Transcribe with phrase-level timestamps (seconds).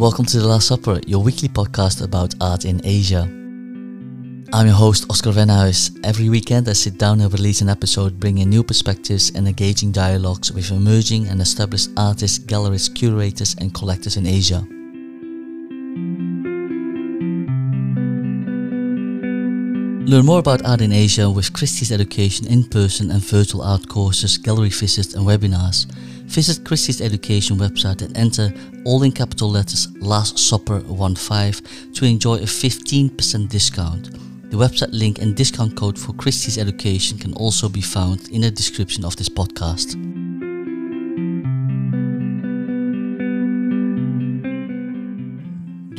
[0.00, 3.24] Welcome to The Last Supper, your weekly podcast about art in Asia.
[4.50, 5.90] I'm your host, Oscar Venhuis.
[6.02, 10.52] Every weekend, I sit down and release an episode bringing new perspectives and engaging dialogues
[10.52, 14.66] with emerging and established artists, galleries, curators, and collectors in Asia.
[20.08, 24.38] Learn more about art in Asia with Christie's Education in person and virtual art courses,
[24.38, 25.84] gallery visits, and webinars.
[26.30, 28.52] Visit Christie's Education website and enter
[28.84, 34.12] all in capital letters Last Supper 15 to enjoy a 15% discount.
[34.50, 38.50] The website link and discount code for Christie's Education can also be found in the
[38.50, 40.19] description of this podcast.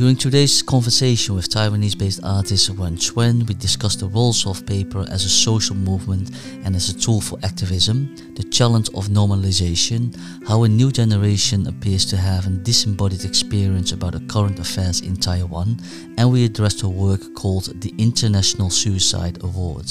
[0.02, 5.06] During today's conversation with Taiwanese based artist Wen Hsuan, we discussed the roles of paper
[5.12, 6.32] as a social movement
[6.66, 12.04] and as a tool for activism, the challenge of normalization, how a new generation appears
[12.08, 15.80] to have a disembodied experience about the current affairs in Taiwan,
[16.18, 19.86] and we addressed her work called the International Suicide Award.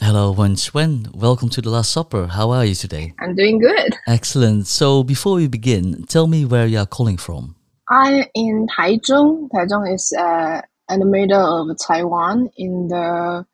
[0.00, 1.14] Hello, Wen Hsuan.
[1.16, 2.26] Welcome to the Last Supper.
[2.26, 3.14] How are you today?
[3.18, 3.96] I'm doing good.
[4.06, 4.66] Excellent.
[4.66, 7.56] So, before we begin, tell me where you are calling from.
[7.88, 9.48] I'm in Taichung.
[9.48, 13.46] Taichung is uh, in the middle of Taiwan in the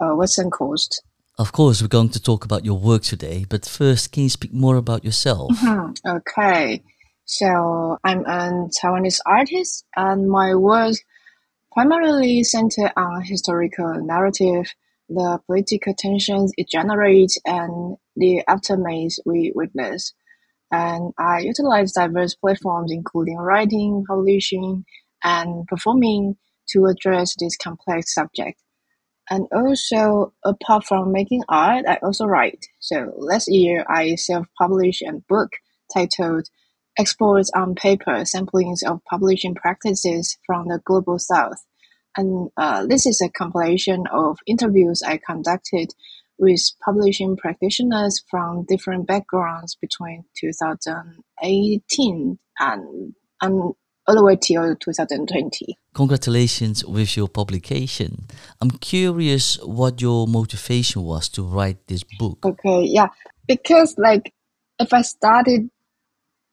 [0.00, 1.02] uh, western coast.
[1.38, 4.52] Of course, we're going to talk about your work today, but first, can you speak
[4.52, 5.50] more about yourself?
[5.52, 5.96] Mhm.
[6.06, 6.82] Okay.
[7.24, 10.96] So I'm a Taiwanese artist, and my work
[11.72, 14.74] primarily center on historical narrative,
[15.10, 20.14] the political tensions it generates, and the aftermath we witness.
[20.70, 24.84] And I utilize diverse platforms, including writing, publishing,
[25.22, 26.36] and performing
[26.70, 28.62] to address this complex subject.
[29.28, 32.66] And also, apart from making art, I also write.
[32.78, 35.50] So last year, I self-published a book
[35.92, 36.48] titled
[36.98, 41.64] Exports on Paper, Samplings of Publishing Practices from the Global South.
[42.16, 45.94] And uh, this is a compilation of interviews I conducted
[46.38, 53.74] with publishing practitioners from different backgrounds between 2018 and, and
[54.06, 55.76] all the way till 2020.
[55.94, 58.26] Congratulations with your publication.
[58.60, 62.38] I'm curious what your motivation was to write this book.
[62.44, 63.08] Okay, yeah,
[63.46, 64.32] because like
[64.78, 65.70] if I started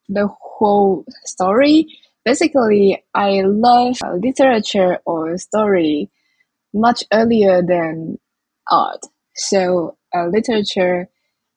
[0.10, 1.88] the whole story,
[2.28, 6.12] basically I love literature or story
[6.74, 8.18] much earlier than
[8.70, 9.00] art.
[9.36, 11.08] So uh, literature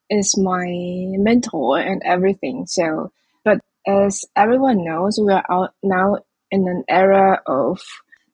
[0.09, 0.69] is my
[1.19, 2.67] mentor and everything.
[2.69, 3.11] So,
[3.45, 6.19] but as everyone knows, we are out now
[6.53, 7.81] in an era of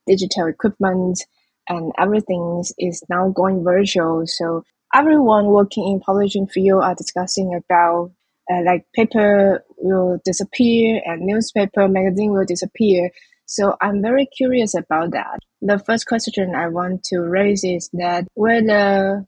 [0.07, 1.25] digital equipment
[1.71, 4.25] and everything is now going virtual.
[4.27, 8.11] So everyone working in publishing field are discussing about
[8.51, 13.11] uh, like paper will disappear and newspaper magazine will disappear.
[13.47, 15.39] So I'm very curious about that.
[15.63, 19.27] The first question I want to raise is that whether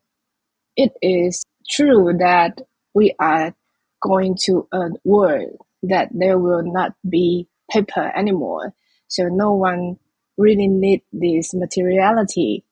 [0.77, 2.61] it is true that
[2.95, 3.55] we are
[4.01, 8.75] going to a world that there will not be paper anymore.
[9.09, 9.99] So no one
[10.37, 12.65] really need this materiality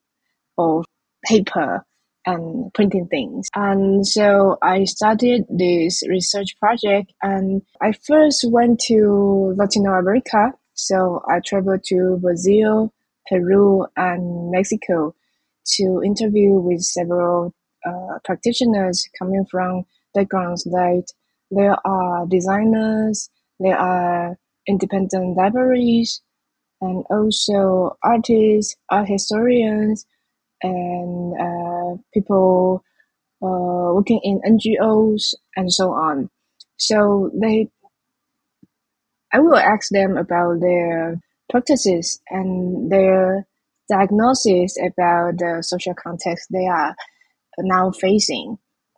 [0.57, 0.85] of
[1.25, 1.85] paper
[2.27, 3.47] and printing things.
[3.55, 10.51] And so I started this research project and I first went to Latin America.
[10.73, 12.93] So I traveled to Brazil,
[13.29, 15.15] Peru, and Mexico
[15.77, 17.53] to interview with several
[17.85, 21.05] uh, practitioners coming from backgrounds that
[21.49, 26.21] there are designers, there are independent libraries,
[26.81, 30.05] and also artists, art historians,
[30.61, 31.76] and uh,
[32.13, 32.83] people
[33.41, 36.29] uh, working in NGOs and so on.
[36.77, 37.69] So they,
[39.33, 43.47] I will ask them about their practices and their
[43.89, 46.95] diagnosis about the social context they are
[47.59, 48.57] now facing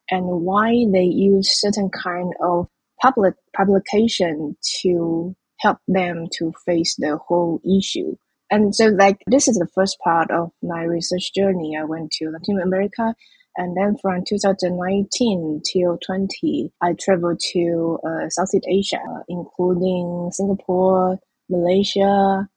[0.10, 2.68] and why they use certain kind of
[3.02, 8.16] public publication to help them to face the whole issue.
[8.52, 11.78] And so like this is the first part of my research journey.
[11.78, 13.16] I went to Latin America
[13.60, 21.20] and then from 2019 till 20, I traveled to uh, Southeast Asia, including Singapore,
[21.50, 22.48] Malaysia,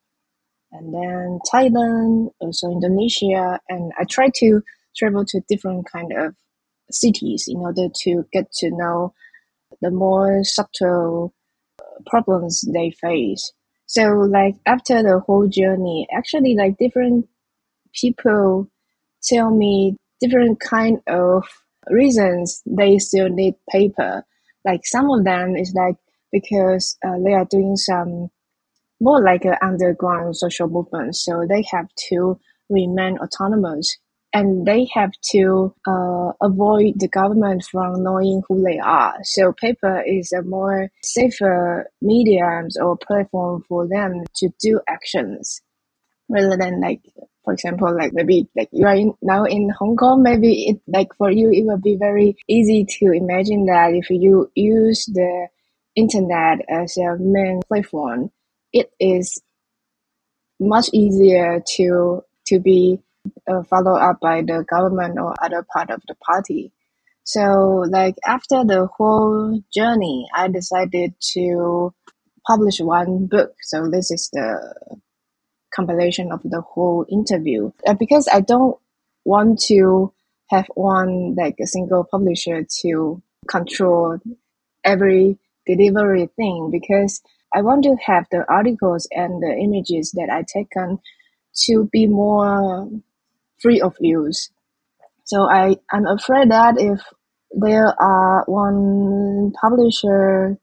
[0.70, 4.62] and then Thailand, also Indonesia, and I try to
[4.96, 6.36] travel to different kind of
[6.90, 9.12] cities in order to get to know
[9.80, 11.34] the more subtle
[12.06, 13.52] problems they face.
[13.86, 17.28] So like after the whole journey, actually like different
[17.94, 18.68] people
[19.22, 21.44] tell me different kind of
[21.90, 24.24] reasons they still need paper.
[24.64, 25.96] Like some of them is like
[26.32, 28.30] because uh, they are doing some
[29.00, 31.16] more like an underground social movement.
[31.16, 32.38] So they have to
[32.70, 33.98] remain autonomous
[34.34, 39.16] and they have to uh, avoid the government from knowing who they are.
[39.22, 45.60] So paper is a more safer medium or platform for them to do actions
[46.28, 47.00] rather than like
[47.44, 51.08] for example like maybe like you are in, now in hong kong maybe it like
[51.16, 55.48] for you it will be very easy to imagine that if you use the
[55.96, 58.30] internet as a main platform
[58.72, 59.42] it is
[60.60, 63.00] much easier to to be
[63.68, 66.72] followed up by the government or other part of the party.
[67.24, 71.94] So like after the whole journey, I decided to
[72.46, 73.54] publish one book.
[73.62, 74.74] So this is the
[75.74, 78.76] compilation of the whole interview uh, because I don't
[79.24, 80.12] want to
[80.50, 84.18] have one like a single publisher to control
[84.84, 87.22] every delivery thing because
[87.54, 90.98] I want to have the articles and the images that I taken
[91.64, 92.88] to be more
[93.62, 94.50] free of use.
[95.24, 97.00] So I, I'm afraid that if
[97.52, 100.58] there are one publisher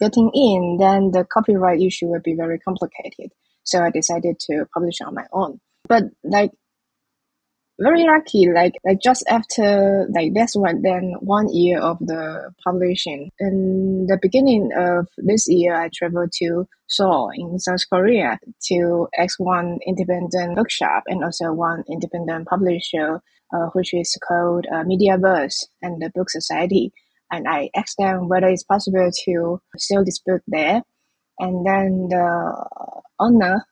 [0.00, 3.32] getting in, then the copyright issue will be very complicated.
[3.64, 5.60] So I decided to publish on my own.
[5.88, 6.50] But like
[7.80, 13.30] very lucky like like just after like that's what then one year of the publishing.
[13.40, 18.38] In the beginning of this year i traveled to seoul in south korea
[18.68, 23.22] to ask one independent bookshop and also one independent publisher
[23.52, 26.92] uh, which is called uh, Mediabus and the book society.
[27.32, 30.82] And i asked them whether it's possible to sell this book there.
[31.38, 32.66] And then the
[33.18, 33.64] owner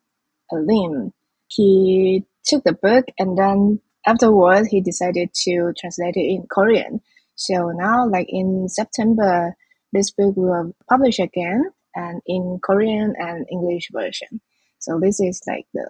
[0.51, 1.13] Lim,
[1.49, 7.01] he took the book and then afterward he decided to translate it in Korean.
[7.35, 9.55] So now, like in September,
[9.93, 14.41] this book will publish again and in Korean and English version.
[14.79, 15.89] So this is like the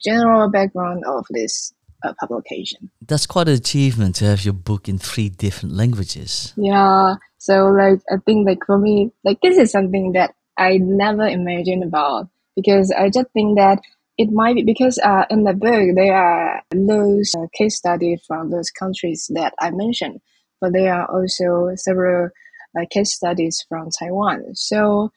[0.00, 1.72] general background of this
[2.04, 2.90] uh, publication.
[3.06, 6.52] That's quite an achievement to have your book in three different languages.
[6.56, 7.16] Yeah.
[7.38, 11.84] So like I think like for me, like this is something that I never imagined
[11.84, 13.80] about because I just think that
[14.18, 18.50] it might be because uh, in the book there are those uh, case studies from
[18.50, 20.20] those countries that I mentioned,
[20.60, 22.30] but there are also several
[22.78, 24.54] uh, case studies from Taiwan.
[24.54, 25.10] So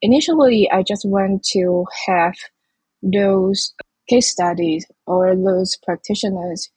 [0.00, 2.34] initially, I just want to have
[3.02, 3.74] those
[4.08, 6.70] case studies or those practitioners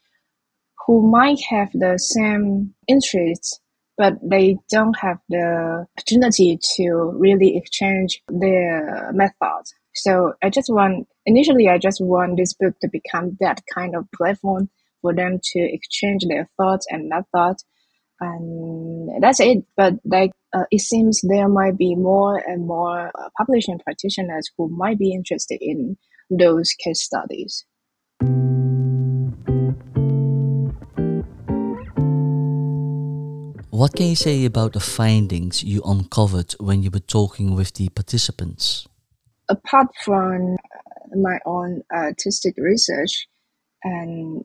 [0.85, 3.59] who might have the same interests
[3.97, 9.73] but they don't have the opportunity to really exchange their methods.
[9.97, 14.05] So I just want, initially, I just want this book to become that kind of
[14.15, 14.69] platform
[15.01, 17.65] for them to exchange their thoughts and methods.
[18.19, 19.63] And that's it.
[19.75, 24.69] But like, uh, it seems there might be more and more uh, publishing practitioners who
[24.69, 25.97] might be interested in
[26.29, 27.65] those case studies.
[33.69, 37.89] What can you say about the findings you uncovered when you were talking with the
[37.89, 38.87] participants?
[39.49, 43.27] Apart from uh, my own artistic research
[43.83, 44.43] and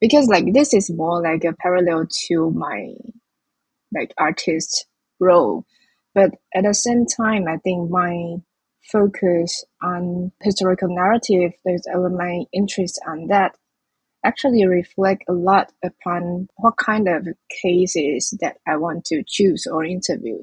[0.00, 2.92] because like this is more like a parallel to my
[3.94, 4.86] like artist
[5.20, 5.64] role
[6.14, 8.36] but at the same time i think my
[8.90, 13.56] focus on historical narrative there's my interest on that
[14.24, 17.26] actually reflect a lot upon what kind of
[17.62, 20.38] cases that i want to choose or interview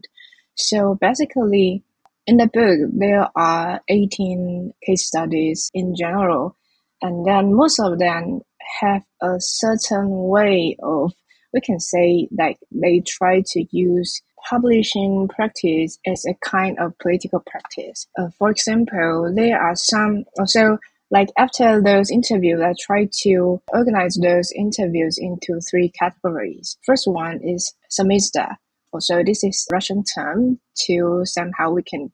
[0.56, 1.84] so basically
[2.32, 6.56] in the book, there are 18 case studies in general,
[7.02, 8.40] and then most of them
[8.80, 11.12] have a certain way of,
[11.54, 17.42] we can say, like they try to use publishing practice as a kind of political
[17.46, 18.08] practice.
[18.18, 20.78] Uh, for example, there are some also
[21.12, 26.78] like after those interviews, I try to organize those interviews into three categories.
[26.86, 28.56] First one is samizdat,
[28.94, 32.12] also, this is Russian term to somehow we can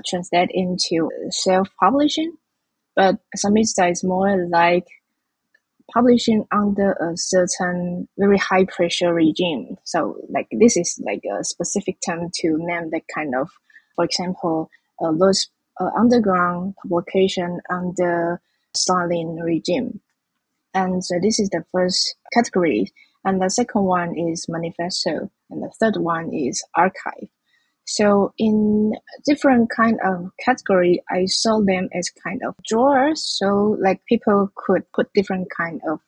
[0.00, 2.36] translate into self-publishing.
[2.96, 4.86] But samizdat is more like
[5.92, 9.76] publishing under a certain very high pressure regime.
[9.84, 13.50] So like this is like a specific term to name that kind of,
[13.96, 14.70] for example,
[15.02, 15.48] uh, those
[15.80, 18.40] uh, underground publication under
[18.74, 20.00] Stalin regime.
[20.72, 22.92] And so this is the first category.
[23.24, 25.30] And the second one is manifesto.
[25.50, 27.28] And the third one is archive.
[27.86, 28.92] So in
[29.26, 33.22] different kind of category, I saw them as kind of drawers.
[33.38, 36.00] So like people could put different kind of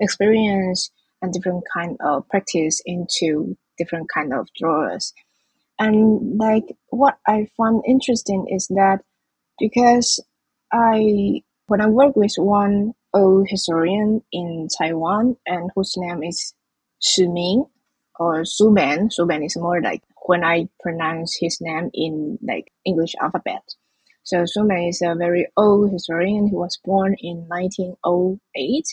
[0.00, 5.12] experience and different kind of practice into different kind of drawers.
[5.78, 9.00] And like what I find interesting is that
[9.58, 10.20] because
[10.72, 16.52] I when I work with one old historian in Taiwan and whose name is
[17.00, 17.64] Shi Ming
[18.18, 19.12] or Su Beng.
[19.12, 23.62] Su Beng is more like when I pronounce his name in like English alphabet.
[24.22, 26.48] So Su is a very old historian.
[26.48, 28.84] He was born in 1908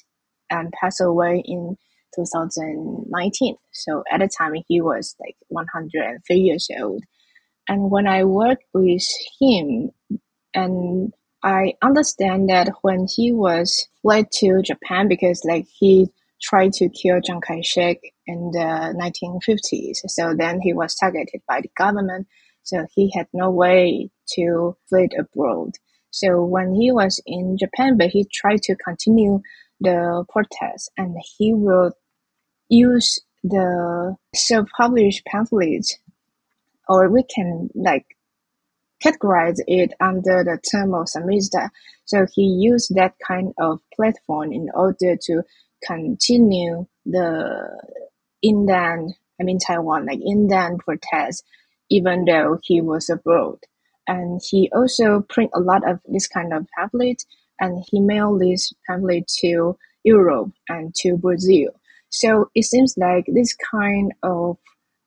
[0.49, 1.77] and passed away in
[2.15, 3.55] 2019.
[3.71, 7.03] So at the time he was like 103 years old.
[7.67, 9.07] And when I worked with
[9.39, 9.91] him,
[10.53, 16.09] and I understand that when he was fled to Japan because like he
[16.41, 19.99] tried to kill Chiang Kai-shek in the 1950s.
[20.07, 22.27] So then he was targeted by the government.
[22.63, 25.71] So he had no way to flee abroad.
[26.11, 29.41] So when he was in Japan, but he tried to continue
[29.79, 31.93] the protest and he will
[32.69, 35.97] use the self-published pamphlets
[36.87, 38.05] or we can like
[39.03, 41.69] categorize it under the term of samizdat.
[42.05, 45.41] So he used that kind of platform in order to
[45.85, 47.81] continue the
[48.41, 51.43] inland, I mean Taiwan, like inland protest,
[51.89, 53.59] even though he was abroad.
[54.07, 57.23] And he also print a lot of this kind of pamphlet,
[57.59, 61.69] and he mailed this pamphlet to Europe and to Brazil.
[62.09, 64.57] So it seems like this kind of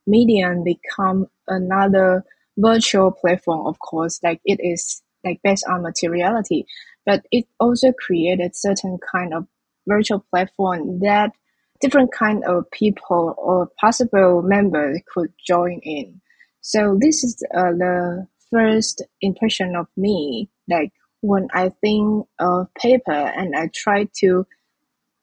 [0.06, 2.24] medium become another
[2.56, 6.66] virtual platform, of course, like it is like based on materiality,
[7.04, 9.46] but it also created certain kind of
[9.86, 11.32] virtual platform that
[11.80, 16.20] different kind of people or possible members could join in.
[16.60, 23.12] So this is uh, the first impression of me, like when I think of paper
[23.12, 24.46] and I try to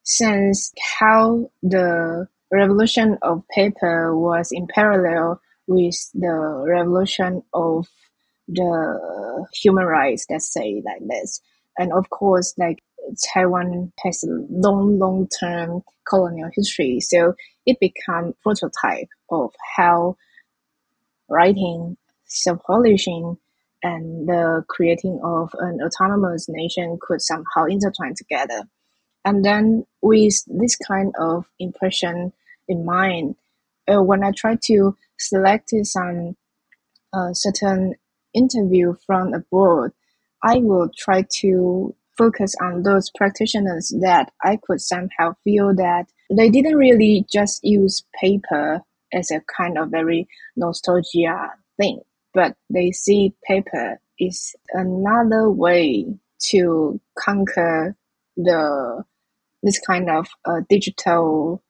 [0.04, 7.88] sense how the revolution of paper was in parallel with the revolution of
[8.48, 11.42] the human rights, let's say like this.
[11.78, 12.84] And of course, like
[13.34, 17.34] Taiwan has a long, long term colonial history, so
[17.66, 20.16] it became prototype of how
[21.30, 23.38] writing, self-publishing,
[23.84, 28.64] and the creating of an autonomous nation could somehow intertwine together.
[29.26, 32.34] And then with this kind of impression
[32.68, 33.36] in mind,
[33.92, 36.36] uh, when I try to select some
[37.14, 37.96] uh, certain
[38.34, 39.92] interview from abroad,
[40.44, 46.50] I will try to focus on those practitioners that I could somehow feel that they
[46.50, 48.82] didn't really just use paper
[49.14, 52.02] as a kind of very nostalgia thing,
[52.34, 56.06] but they see paper is another way
[56.50, 57.96] to conquer
[58.38, 59.04] the
[59.64, 61.64] this kind of uh, digital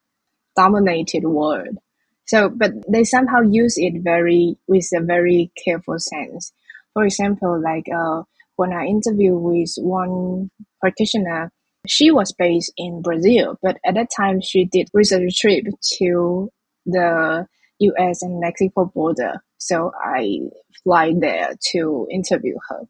[0.55, 1.77] dominated world.
[2.25, 6.53] So, but they somehow use it very with a very careful sense.
[6.93, 8.23] For example, like uh,
[8.61, 10.51] when I interviewed with one
[10.81, 11.51] practitioner,
[11.87, 15.65] she was based in Brazil, but at that time she did research trip
[15.97, 16.51] to
[16.85, 17.47] the
[17.79, 18.21] U.S.
[18.21, 19.41] and Mexico border.
[19.57, 20.41] So I
[20.83, 22.81] fly there to interview her.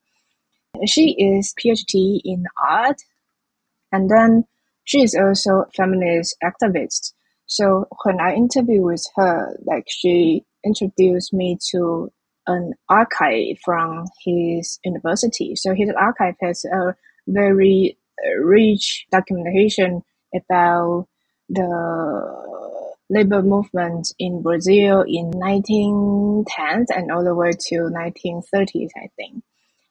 [0.86, 2.98] She is PhD in art,
[3.94, 4.44] and then
[4.84, 7.14] she is also feminist activist.
[7.46, 12.12] So when I interviewed with her, like she introduced me to
[12.52, 15.56] an archive from his university.
[15.56, 16.96] So his archive has a
[17.28, 20.04] very uh, rich documentation
[20.36, 21.08] about
[21.50, 22.72] the
[23.10, 29.44] labor movement in Brazil in 1910s and all the way to 1930s, I think.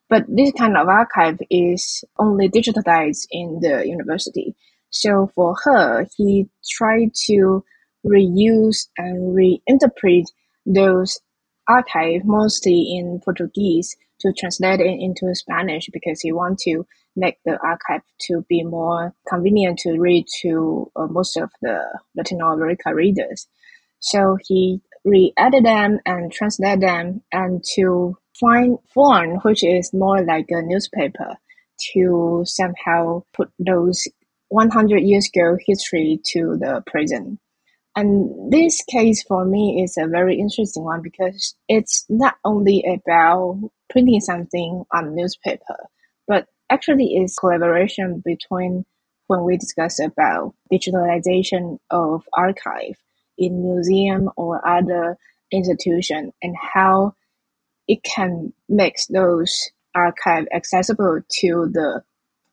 [0.09, 4.57] But this kind of archive is only digitalized in the university.
[4.91, 7.65] So for her, he tried to
[8.05, 10.25] reuse and reinterpret
[10.67, 11.21] those
[11.69, 16.87] archive mostly in Portuguese to translate it into Spanish because he want to
[17.17, 21.81] make the archive to be more convenient to read to uh, most of the
[22.17, 23.47] Latin America readers.
[24.01, 30.47] So he re-edit them and translate them and to find form which is more like
[30.51, 31.37] a newspaper
[31.93, 34.07] to somehow put those
[34.49, 37.39] 100 years ago history to the present.
[38.01, 43.61] And this case for me is a very interesting one because it's not only about
[43.91, 45.77] printing something on newspaper,
[46.27, 48.87] but actually it's collaboration between
[49.27, 52.97] when we discuss about digitalization of archive
[53.37, 55.19] in museum or other
[55.53, 57.15] institution and how
[57.87, 62.03] it can make those archive accessible to the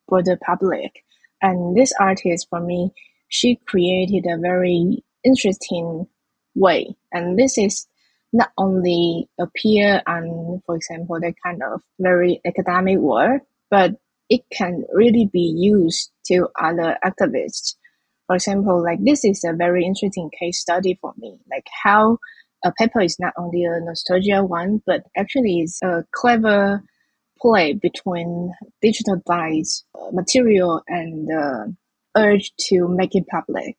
[0.10, 1.06] broader public.
[1.42, 2.92] And this artist for me,
[3.30, 6.08] she created a very interesting
[6.56, 6.96] way.
[7.12, 7.88] And this is
[8.34, 13.92] not only appear on, for example, the kind of very academic work, but
[14.30, 17.76] it can really be used to other activists.
[18.28, 22.18] For example, like this is a very interesting case study for me, like how
[22.66, 26.84] a paper is not only a nostalgia one, but actually is a clever
[27.40, 28.52] play between
[28.84, 31.76] digitalized uh, material and the
[32.18, 33.76] urge to make it public.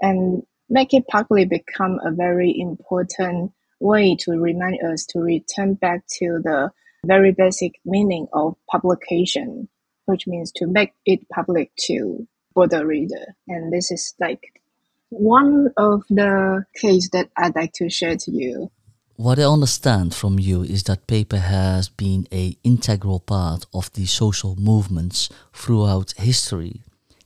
[0.00, 6.06] And make it public become a very important way to remind us to return back
[6.06, 6.70] to the
[7.04, 9.68] very basic meaning of publication,
[10.06, 13.34] which means to make it public to for the reader.
[13.48, 14.60] And this is like
[15.08, 18.70] one of the case that I'd like to share to you.
[19.16, 24.06] What I understand from you is that paper has been a integral part of the
[24.06, 26.80] social movements throughout history.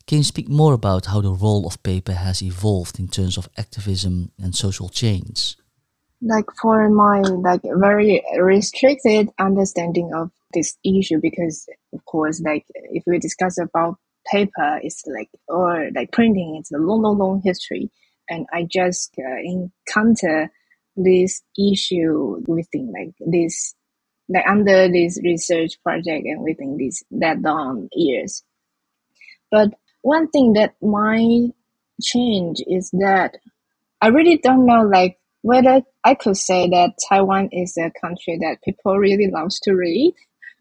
[0.06, 3.49] Can you speak more about how the role of paper has evolved in terms of
[3.56, 5.56] activism and social change?
[6.25, 13.02] like for my like very restricted understanding of this issue because of course like if
[13.06, 13.96] we discuss about
[14.30, 17.90] paper it's like or like printing it's a long long long history
[18.28, 20.50] and i just uh, encounter
[20.96, 23.75] this issue within like this
[24.28, 28.42] like under this research project and within these that long years
[29.50, 31.50] but one thing that might
[32.02, 33.37] change is that
[34.02, 38.62] i really don't know like whether I could say that Taiwan is a country that
[38.64, 40.14] people really loves to read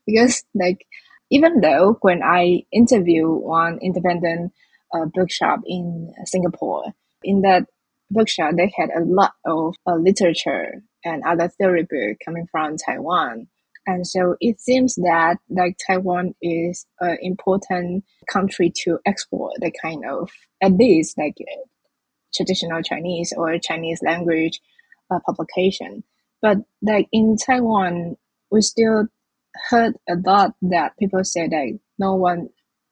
[0.05, 0.85] because like
[1.31, 4.51] even though when I interview one independent
[4.93, 6.83] uh, bookshop in Singapore,
[7.23, 7.63] in that
[8.11, 13.47] bookshop they had a lot of uh, literature and other theory book coming from Taiwan.
[13.85, 20.03] And so it seems that like Taiwan is an important country to export the kind
[20.09, 21.35] of at least like
[22.33, 24.61] traditional Chinese or Chinese language
[25.11, 26.03] uh, publication.
[26.41, 28.15] But like in Taiwan,
[28.51, 29.07] we still
[29.69, 32.49] heard a lot that people say that no one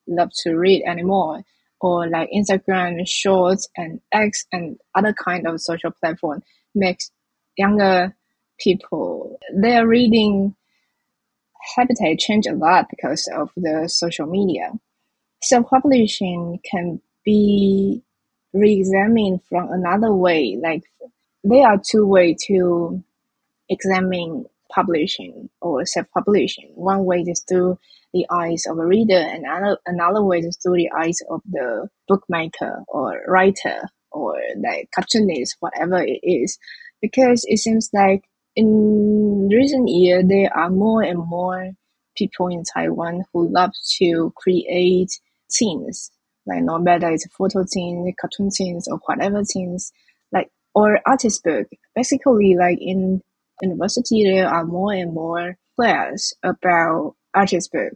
[0.08, 1.44] loves to read anymore,
[1.80, 6.44] or like Instagram Shorts and X and other kind of social platform
[6.76, 7.12] makes
[7.58, 8.16] younger
[8.60, 10.56] people their reading
[11.76, 14.72] habitat change a lot because of the social media.
[15.44, 18.04] Self publishing can be
[18.54, 20.84] re-examined from another way, like
[21.44, 23.04] there are two ways to
[23.70, 26.72] examine publishing or self-publishing.
[26.76, 27.78] One way is through
[28.14, 31.88] the eyes of a reader, and another, another way is through the eyes of the
[32.08, 36.58] bookmaker or writer or like cartoonist, whatever it is.
[37.02, 38.24] Because it seems like
[38.56, 41.72] in recent years, there are more and more
[42.18, 45.10] people in Taiwan who love to create
[45.52, 46.10] zines,
[46.46, 49.92] like no matter it's photo zines, cartoon zines, or whatever zines
[50.32, 51.68] like or artist book.
[51.96, 53.22] Basically, like in
[53.62, 57.94] university, there are more and more class about artist book,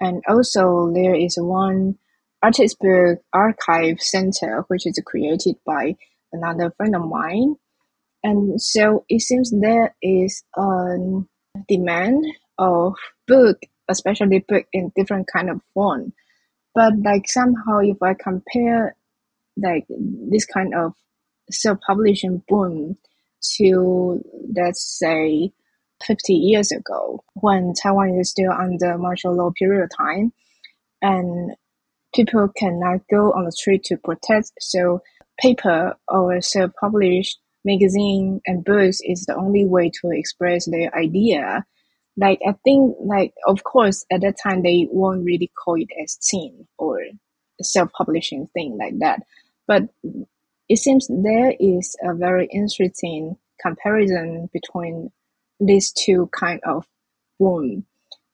[0.00, 1.98] and also there is one
[2.42, 5.96] artist book archive center which is created by
[6.32, 7.56] another friend of mine,
[8.24, 10.96] and so it seems there is a
[11.68, 12.24] demand
[12.58, 12.94] of
[13.28, 13.58] book,
[13.88, 16.14] especially book in different kind of form.
[16.74, 18.96] But like somehow, if I compare
[19.58, 20.94] like this kind of
[21.50, 22.96] self-publishing boom
[23.56, 24.22] to
[24.56, 25.52] let's say
[26.06, 30.32] 50 years ago when Taiwan is still under martial law period of time
[31.02, 31.52] and
[32.14, 35.02] people cannot go on the street to protest so
[35.38, 41.64] paper or self-published magazine and books is the only way to express their idea
[42.16, 46.18] like i think like of course at that time they won't really call it as
[46.20, 47.00] zine or
[47.60, 49.20] self-publishing thing like that
[49.66, 49.82] but
[50.68, 55.10] it seems there is a very interesting comparison between
[55.60, 56.86] these two kind of
[57.38, 57.84] boom.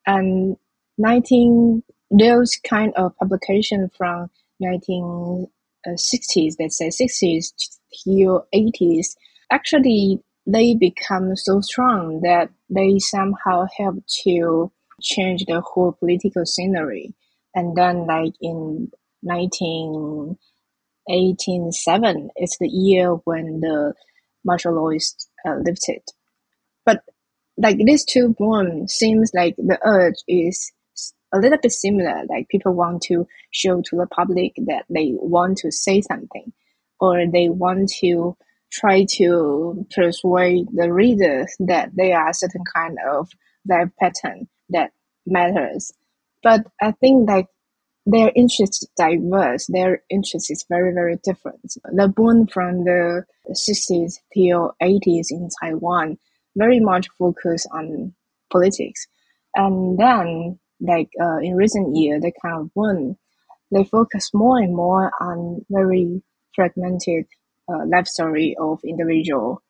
[0.06, 0.56] And
[0.98, 4.30] 19, those kind of publication from
[4.62, 5.48] 1960s,
[5.86, 9.16] uh, let's say 60s to 80s,
[9.50, 17.14] actually they become so strong that they somehow help to change the whole political scenery.
[17.54, 18.90] And then like in
[19.22, 20.38] 19
[21.06, 23.94] 1807 is the year when the
[24.44, 25.14] martial law is
[25.46, 26.02] uh, lifted.
[26.84, 27.02] But
[27.56, 30.72] like these two poems seems like the urge is
[31.32, 32.24] a little bit similar.
[32.28, 36.52] Like people want to show to the public that they want to say something,
[37.00, 38.36] or they want to
[38.72, 43.28] try to persuade the readers that there are certain kind of
[43.68, 44.92] life pattern that
[45.26, 45.92] matters.
[46.42, 47.46] But I think like
[48.06, 49.66] their interests diverse.
[49.66, 51.74] Their interest is very, very different.
[51.84, 56.18] The boom from the 60s till 80s in Taiwan
[56.56, 58.14] very much focused on
[58.50, 59.06] politics.
[59.54, 63.16] And then, like uh, in recent years, they kind of boom,
[63.70, 66.22] they focus more and more on very
[66.54, 67.26] fragmented
[67.68, 69.62] uh, life story of individual.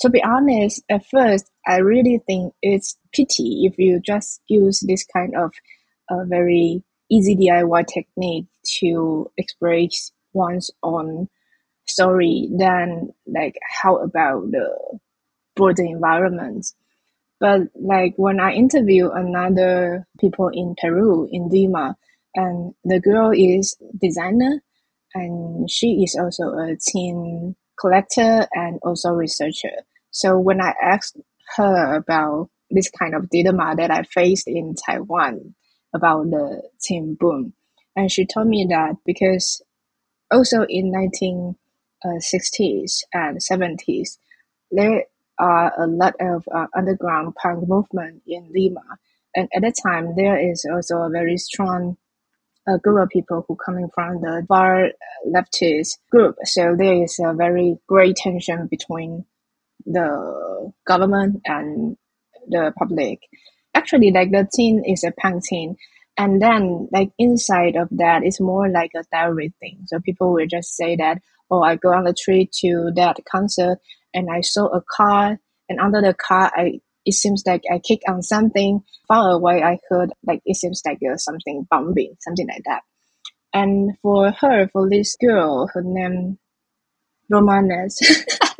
[0.00, 5.04] To be honest, at first, I really think it's pity if you just use this
[5.04, 5.52] kind of
[6.10, 8.46] uh, very easy DIY technique
[8.78, 11.28] to express one's own
[11.86, 14.98] story, then like how about the
[15.56, 16.66] broader environment?
[17.40, 21.96] But like when I interview another people in Peru in Lima,
[22.34, 24.62] and the girl is designer,
[25.14, 29.84] and she is also a zine collector and also researcher.
[30.10, 31.18] So when I asked
[31.56, 35.54] her about this kind of dilemma that I faced in Taiwan,
[35.94, 37.54] about the zine boom.
[37.96, 39.62] And she told me that because
[40.30, 44.18] also in 1960s and 70s,
[44.70, 45.04] there
[45.38, 48.82] are a lot of uh, underground punk movement in Lima.
[49.34, 51.96] And at that time, there is also a very strong
[52.68, 54.90] uh, group of people who coming from the far
[55.26, 56.36] leftist group.
[56.44, 59.24] So there is a very great tension between
[59.86, 61.96] the government and
[62.48, 63.20] the public.
[63.74, 65.76] Actually like the zine is a punk zine
[66.18, 69.84] and then like inside of that is more like a diary thing.
[69.86, 71.18] So people will just say that
[71.50, 73.78] oh i go on the trip to that concert
[74.14, 78.00] and i saw a car and under the car i it seems like i kick
[78.08, 82.62] on something far away i heard like it seems like uh, something bumping something like
[82.66, 82.82] that.
[83.52, 86.38] And for her for this girl her name
[87.30, 87.98] romanes.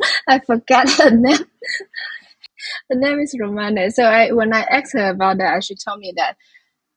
[0.27, 1.37] I forgot her name.
[2.89, 3.95] Her name is Romanes.
[3.95, 6.37] So I, when I asked her about that, she told me that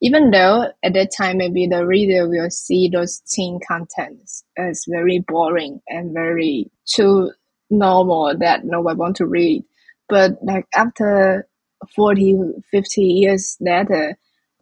[0.02, 5.20] even though at that time maybe the reader will see those zine contents as very
[5.26, 7.30] boring and very too
[7.70, 9.64] normal that no one want to read,
[10.08, 11.48] but like after
[11.94, 12.36] 40,
[12.70, 14.16] 50 years later,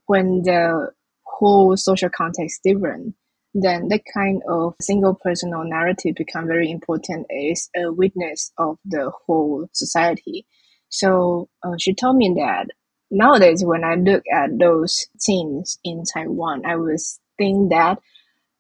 [0.06, 0.90] when the
[1.24, 3.14] whole social context different,
[3.54, 9.10] then that kind of single personal narrative become very important as a witness of the
[9.26, 10.46] whole society.
[10.88, 12.66] So uh, she told me that
[13.10, 16.98] nowadays when I look at those zines in Taiwan, I would
[17.38, 17.98] think that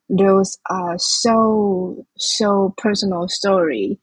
[0.08, 3.98] those are so so personal story,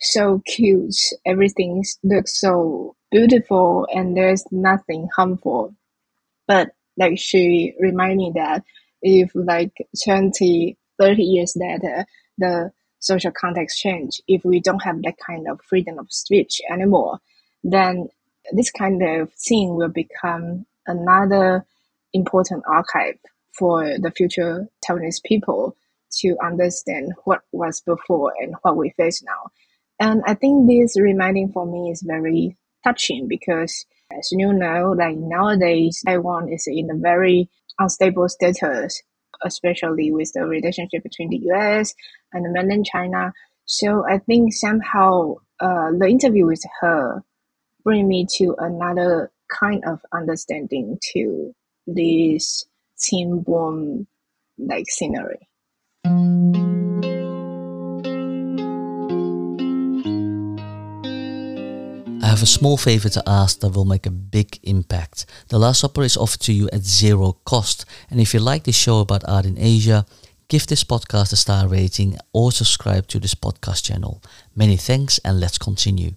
[0.00, 0.96] so cute.
[1.24, 5.74] Everything looks so beautiful, and there's nothing harmful.
[6.46, 8.64] But like she reminded me that
[9.02, 9.72] if like
[10.04, 12.06] 20, 30 years later,
[12.38, 17.18] the social context change, if we don't have that kind of freedom of speech anymore,
[17.62, 18.08] then
[18.52, 21.66] this kind of thing will become another
[22.12, 23.16] important archive
[23.52, 25.76] for the future Taiwanese people
[26.18, 29.50] to understand what was before and what we face now.
[29.98, 35.16] And I think this reminding for me is very touching because as you know, like
[35.16, 39.02] nowadays Taiwan is in a very unstable status,
[39.44, 41.94] especially with the relationship between the US
[42.32, 43.32] and mainland China.
[43.64, 47.24] So I think somehow uh, the interview with her
[47.84, 51.54] bring me to another kind of understanding to
[51.86, 52.64] this
[52.98, 54.06] zine boom
[54.58, 55.48] like scenery.
[62.36, 65.24] Have a small favor to ask that will make a big impact.
[65.48, 68.76] The Last Supper is offered to you at zero cost, and if you like this
[68.76, 70.04] show about art in Asia,
[70.48, 74.22] give this podcast a star rating or subscribe to this podcast channel.
[74.54, 76.12] Many thanks, and let's continue.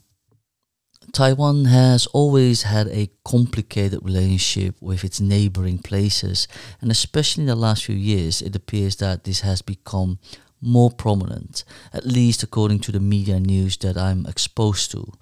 [1.14, 6.50] Taiwan has always had a complicated relationship with its neighboring places,
[6.82, 10.20] and especially in the last few years, it appears that this has become
[10.60, 15.14] more prominent, at least according to the media news that I'm exposed to.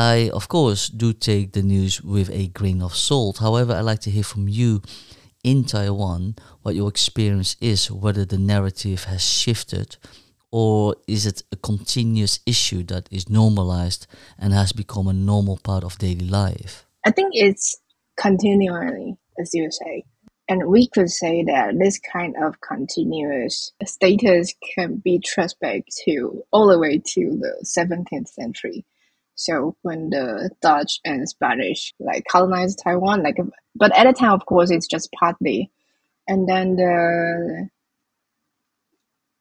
[0.00, 3.36] I, of course, do take the news with a grain of salt.
[3.36, 4.80] However, I'd like to hear from you
[5.44, 9.98] in Taiwan what your experience is, whether the narrative has shifted
[10.50, 14.06] or is it a continuous issue that is normalized
[14.38, 16.86] and has become a normal part of daily life?
[17.04, 17.76] I think it's
[18.16, 20.04] continually, as you say.
[20.48, 26.42] And we could say that this kind of continuous status can be traced back to
[26.50, 28.86] all the way to the 17th century.
[29.40, 33.38] So when the Dutch and Spanish like colonized Taiwan, like,
[33.74, 35.70] but at the time, of course, it's just partly.
[36.28, 37.70] And then the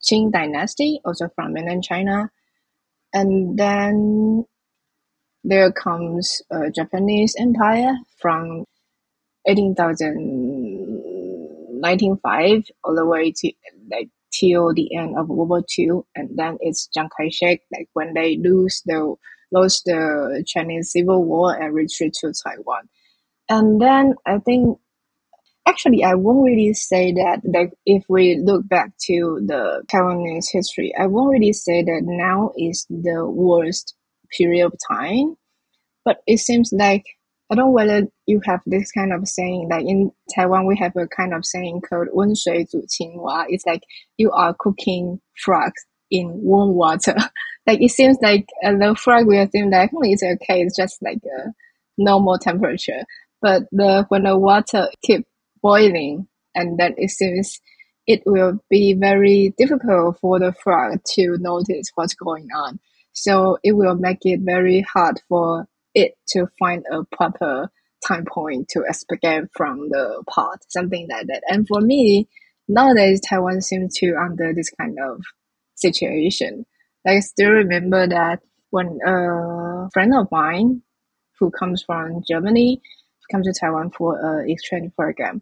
[0.01, 2.31] Qing dynasty, also from mainland China.
[3.13, 4.45] And then
[5.43, 8.63] there comes a Japanese empire from
[9.47, 10.15] 18,000
[11.81, 13.51] 1905 all the way to
[13.91, 18.13] like till the end of World War II, and then it's Chiang Kai-shek, like when
[18.13, 19.15] they lose the
[19.51, 22.89] Lost the Chinese Civil War and retreat to Taiwan.
[23.49, 24.77] And then I think
[25.67, 30.93] actually I won't really say that like if we look back to the Taiwanese history,
[30.99, 33.95] I won't really say that now is the worst
[34.37, 35.35] period of time.
[36.05, 37.05] But it seems like
[37.51, 39.69] I don't know whether you have this kind of saying.
[39.69, 43.81] Like in Taiwan, we have a kind of saying called "温水煮青蛙." It's like
[44.17, 47.15] you are cooking frogs in warm water.
[47.67, 51.01] like it seems like uh, the frog will think that oh, it's okay, it's just
[51.01, 51.53] like a
[51.97, 53.03] normal temperature.
[53.41, 55.25] But the when the water keep
[55.61, 57.59] boiling, and then it seems
[58.07, 62.79] it will be very difficult for the frog to notice what's going on.
[63.13, 67.69] So it will make it very hard for it to find a proper
[68.07, 71.43] time point to escape from the pot, something like that.
[71.47, 72.27] And for me,
[72.67, 75.21] nowadays Taiwan seems to under this kind of
[75.79, 76.65] situation.
[77.07, 78.39] I still remember that
[78.69, 80.81] when a friend of mine
[81.39, 82.81] who comes from Germany
[83.31, 85.41] comes to Taiwan for a exchange program.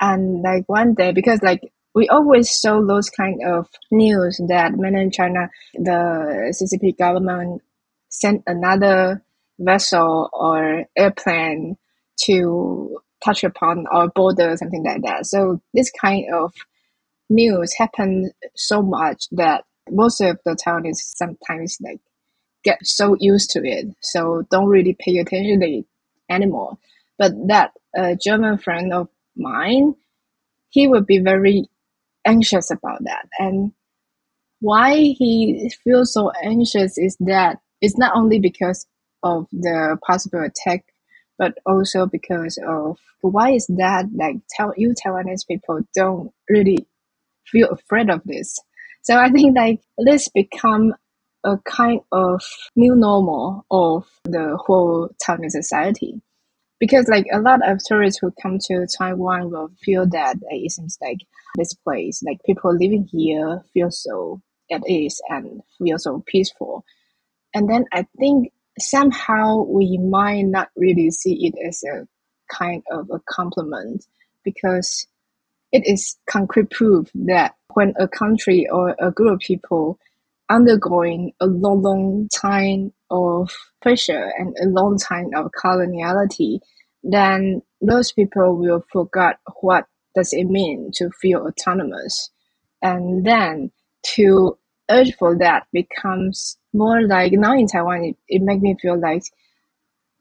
[0.00, 1.60] And like one day, because like
[1.94, 7.62] we always saw those kind of news that mainland China, the CCP government
[8.08, 9.22] sent another
[9.58, 11.76] vessel or airplane
[12.24, 15.26] to touch upon our border, something like that.
[15.26, 16.54] So this kind of
[17.30, 22.00] news happened so much that most of the Taiwanese sometimes like
[22.62, 25.86] get so used to it, so don't really pay attention to it
[26.28, 26.76] anymore.
[27.18, 27.72] But that
[28.20, 29.94] German friend of mine,
[30.68, 31.68] he would be very
[32.26, 33.26] anxious about that.
[33.38, 33.72] And
[34.60, 38.86] why he feels so anxious is that it's not only because
[39.22, 40.84] of the possible attack,
[41.38, 46.86] but also because of why is that like tell you Taiwanese people don't really
[47.46, 48.58] feel afraid of this.
[49.02, 50.94] So I think like this become
[51.44, 52.42] a kind of
[52.76, 56.20] new normal of the whole Taiwanese society
[56.78, 60.98] because like a lot of tourists who come to Taiwan will feel that it seems
[61.00, 61.18] like
[61.56, 66.84] this place, like people living here feel so at ease and feel so peaceful.
[67.54, 72.06] And then I think somehow we might not really see it as a
[72.52, 74.06] kind of a compliment
[74.44, 75.06] because
[75.72, 79.98] it is concrete proof that when a country or a group of people
[80.48, 86.58] undergoing a long, long time of pressure and a long time of coloniality,
[87.04, 92.30] then those people will forget what does it mean to feel autonomous.
[92.82, 93.70] And then
[94.16, 94.58] to
[94.90, 99.22] urge for that becomes more like now in Taiwan, it, it makes me feel like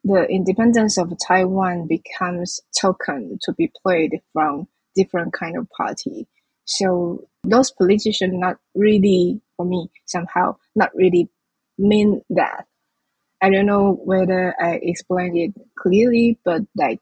[0.03, 6.27] the independence of Taiwan becomes token to be played from different kind of party.
[6.65, 11.29] So those politicians not really, for me, somehow not really
[11.77, 12.65] mean that.
[13.41, 16.99] I don't know whether I explained it clearly, but like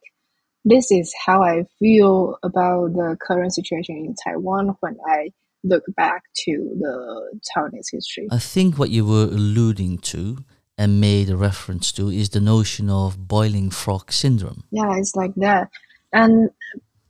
[0.64, 5.32] this is how I feel about the current situation in Taiwan when I
[5.64, 8.28] look back to the Taiwanese history.
[8.32, 10.38] I think what you were alluding to
[10.78, 14.64] and made a reference to is the notion of boiling frog syndrome.
[14.72, 15.70] Yeah, it's like that.
[16.14, 16.52] And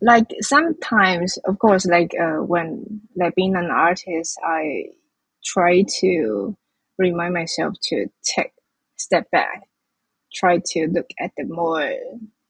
[0.01, 4.85] like sometimes, of course, like uh, when like being an artist, I
[5.43, 6.55] try to
[6.97, 8.51] remind myself to take
[8.97, 9.63] step back,
[10.33, 11.93] try to look at the more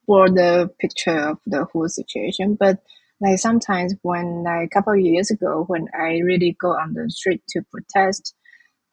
[0.06, 2.58] broader picture of the whole situation.
[2.60, 2.80] But
[3.22, 7.10] like sometimes when like a couple of years ago, when I really go on the
[7.10, 8.34] street to protest,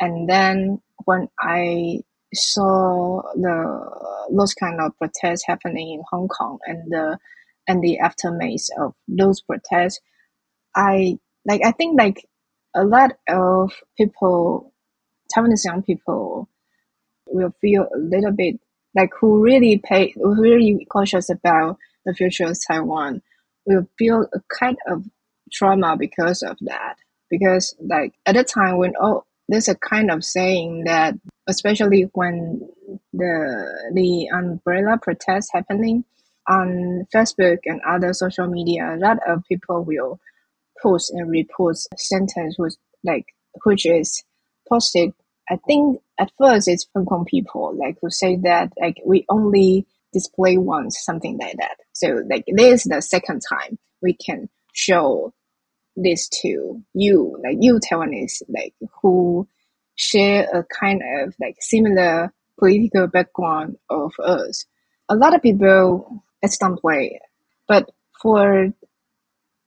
[0.01, 2.01] and then when I
[2.33, 7.19] saw the those kind of protests happening in Hong Kong and the
[7.67, 10.01] and the aftermath of those protests,
[10.75, 12.27] I like I think like
[12.75, 14.73] a lot of people,
[15.35, 16.49] Taiwanese young people,
[17.27, 18.61] will feel a little bit
[18.95, 23.23] like who really pay who really cautious about the future of Taiwan
[23.67, 25.05] will feel a kind of
[25.53, 26.97] trauma because of that.
[27.31, 31.15] Because like at the time when oh there's a kind of saying that
[31.49, 32.61] especially when
[33.13, 36.05] the the umbrella protest happening
[36.49, 40.19] on Facebook and other social media, a lot of people will
[40.83, 43.27] post and repost sentence which like
[43.65, 44.23] which is
[44.69, 45.13] posted
[45.51, 49.87] I think at first it's Hong Kong people like who say that like we only
[50.13, 51.77] display once, something like that.
[51.93, 55.35] So like this is the second time we can show
[55.97, 59.47] this to you, like you Taiwanese, like who
[59.97, 64.65] share a kind of like similar political background of us.
[65.09, 67.19] A lot of people it's downplay,
[67.67, 68.69] but for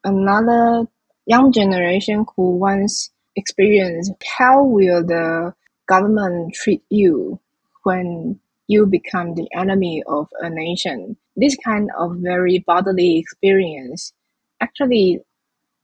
[0.03, 0.85] another
[1.25, 5.53] young generation who once experienced how will the
[5.87, 7.39] government treat you
[7.83, 11.17] when you become the enemy of a nation.
[11.35, 14.13] This kind of very bodily experience
[14.59, 15.21] actually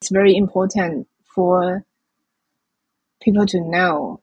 [0.02, 1.86] is very important for
[3.22, 4.22] people to know,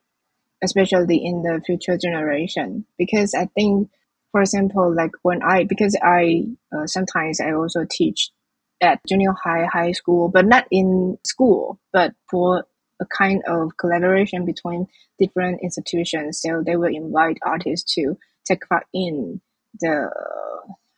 [0.62, 2.84] especially in the future generation.
[2.98, 3.88] Because I think,
[4.32, 8.30] for example, like when I, because I uh, sometimes I also teach
[8.80, 12.64] at junior high, high school, but not in school, but for
[13.00, 14.86] a kind of collaboration between
[15.18, 16.40] different institutions.
[16.40, 18.16] So they will invite artists to
[18.46, 19.40] take part in
[19.80, 20.10] the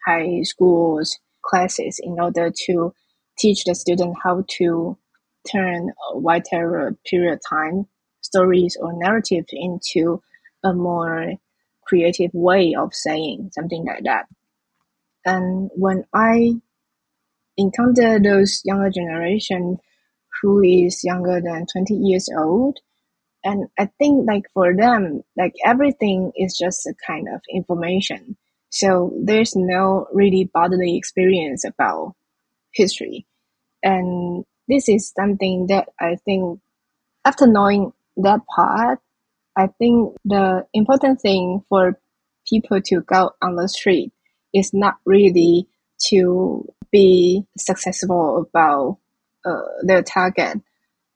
[0.07, 2.95] high school's classes in order to
[3.39, 4.97] teach the student how to
[5.51, 7.87] turn a white terror period time
[8.21, 10.23] stories or narrative into
[10.65, 11.33] a more
[11.93, 14.25] creative way of saying something like that.
[15.27, 16.55] And when I
[17.59, 19.77] encounter those younger generation
[20.41, 22.79] who is younger than 20 years old,
[23.45, 28.39] and I think like for them, like everything is just a kind of information.
[28.71, 32.15] So there's no really bodily experience about
[32.73, 33.27] history.
[33.83, 36.59] And this is something that I think
[37.27, 39.01] after knowing that part,
[39.57, 41.99] I think the important thing for
[42.49, 44.13] people to go on the street
[44.55, 45.69] is not really
[46.09, 48.99] to be successful about
[49.45, 50.61] uh, their target,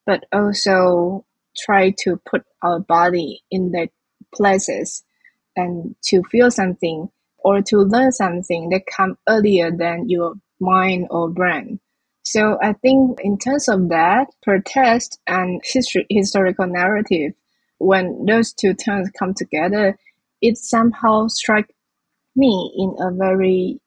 [0.05, 1.25] but also
[1.57, 3.89] try to put our body in the
[4.35, 5.03] places
[5.57, 11.29] and to feel something or to learn something that come earlier than your mind or
[11.29, 11.81] brain.
[12.23, 17.33] So I think in terms of that, protest and history, historical narrative,
[17.79, 19.99] when those two terms come together,
[20.41, 21.75] it somehow strike
[22.35, 23.81] me in a very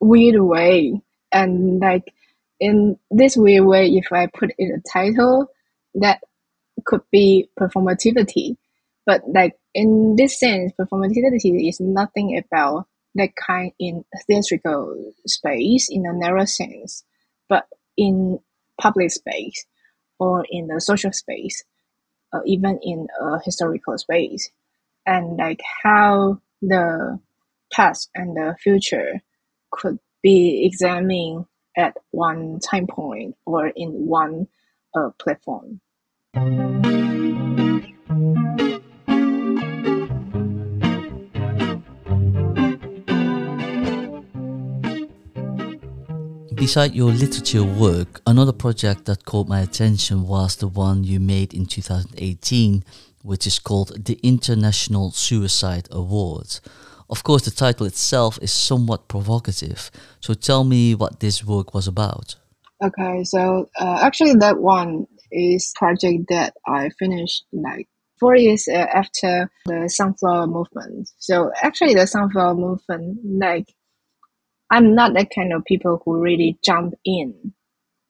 [0.00, 1.00] weird way.
[1.32, 2.12] And like
[2.60, 5.48] in this weird way, if I put it a title,
[5.94, 6.20] that
[6.84, 8.56] could be performativity.
[9.04, 16.04] But like in this sense, performativity is nothing about that kind in theatrical space in
[16.06, 17.04] a narrow sense,
[17.48, 18.38] but in
[18.80, 19.64] public space
[20.18, 21.64] or in the social space,
[22.32, 24.50] or even in a historical space,
[25.04, 27.18] and like how the
[27.72, 29.22] past and the future
[29.70, 34.48] could be examined at one time point or in one
[34.94, 35.80] uh, platform.
[46.66, 51.54] Beside your literature work, another project that caught my attention was the one you made
[51.54, 52.82] in 2018,
[53.22, 56.60] which is called the International Suicide Awards.
[57.08, 61.86] Of course, the title itself is somewhat provocative, so tell me what this work was
[61.86, 62.34] about.
[62.82, 67.86] Okay, so uh, actually, that one is project that I finished like
[68.18, 71.10] four years uh, after the sunflower movement.
[71.18, 73.72] So actually, the sunflower movement, like
[74.70, 77.52] I'm not that kind of people who really jump in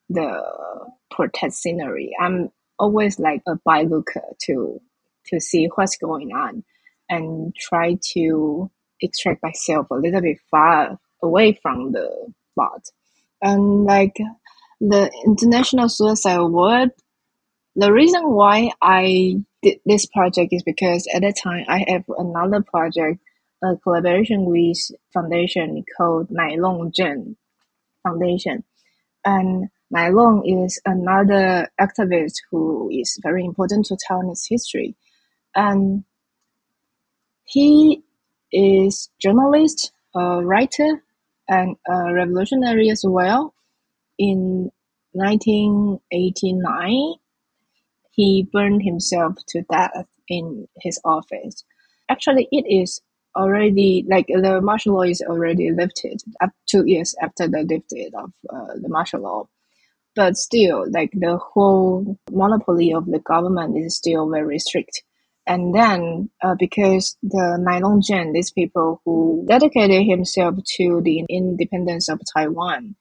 [0.09, 0.43] the
[1.11, 2.15] protest scenery.
[2.21, 4.81] I'm always like a bylooker to
[5.27, 6.65] to see what's going on
[7.09, 12.85] and try to extract myself a little bit far away from the plot.
[13.43, 14.17] And like
[14.81, 16.91] the International Suicide Award
[17.77, 22.63] the reason why I did this project is because at that time I have another
[22.63, 23.21] project,
[23.63, 27.37] a collaboration with foundation called Nylon Cheng
[28.03, 28.65] Foundation.
[29.25, 34.97] And Nai Long is another activist who is very important to Taiwanese history.
[35.55, 36.05] And
[37.45, 38.03] he
[38.53, 41.03] is journalist, a writer,
[41.49, 43.55] and a revolutionary as well.
[44.19, 44.71] In
[45.13, 47.15] 1989,
[48.11, 51.65] he burned himself to death in his office.
[52.09, 53.01] Actually, it is
[53.37, 58.33] already like the martial law is already lifted up two years after the lifted of
[58.53, 59.49] uh, the martial law.
[60.15, 65.03] But still, like the whole monopoly of the government is still very strict.
[65.47, 68.01] And then, uh, because the Nylon
[68.33, 72.97] these people who dedicated himself to the independence of Taiwan,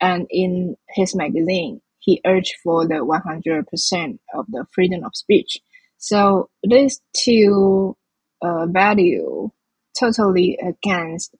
[0.00, 5.58] and in his magazine, he urged for the 100% of the freedom of speech.
[5.98, 7.96] So these two
[8.42, 9.50] uh, value
[9.98, 11.34] totally against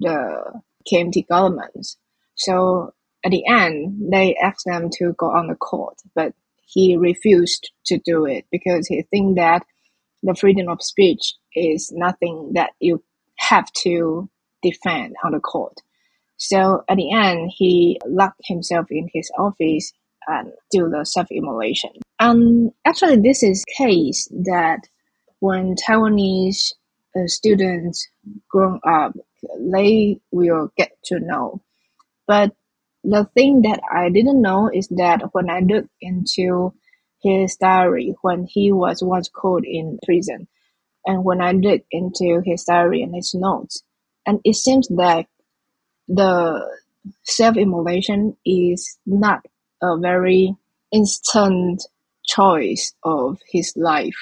[0.00, 0.60] the
[0.92, 1.96] KMT government.
[2.34, 2.94] So
[3.24, 6.34] at the end, they asked them to go on the court, but
[6.64, 9.62] he refused to do it because he think that
[10.22, 13.02] the freedom of speech is nothing that you
[13.38, 14.28] have to
[14.62, 15.74] defend on the court.
[16.36, 19.92] So at the end, he locked himself in his office
[20.26, 21.90] and do the self-immolation.
[22.18, 24.80] And actually, this is case that
[25.40, 26.72] when Taiwanese
[27.14, 28.08] Uh, students
[28.48, 29.12] grown up,
[29.58, 31.60] they will get to know.
[32.26, 32.52] But
[33.04, 36.72] the thing that I didn't know is that when I looked into
[37.22, 40.48] his diary when he was once caught in prison,
[41.04, 43.82] and when I looked into his diary and his notes,
[44.26, 45.26] and it seems that
[46.08, 46.66] the
[47.24, 49.44] self-immolation is not
[49.82, 50.54] a very
[50.92, 51.84] instant
[52.24, 54.14] choice of his life.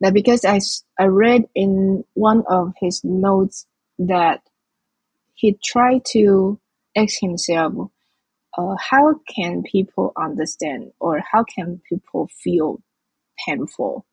[0.00, 0.60] That because I,
[0.98, 3.66] I read in one of his notes
[3.98, 4.42] that
[5.34, 6.60] he tried to
[6.96, 7.90] ask himself,
[8.58, 12.80] uh, how can people understand or how can people feel
[13.46, 14.06] painful?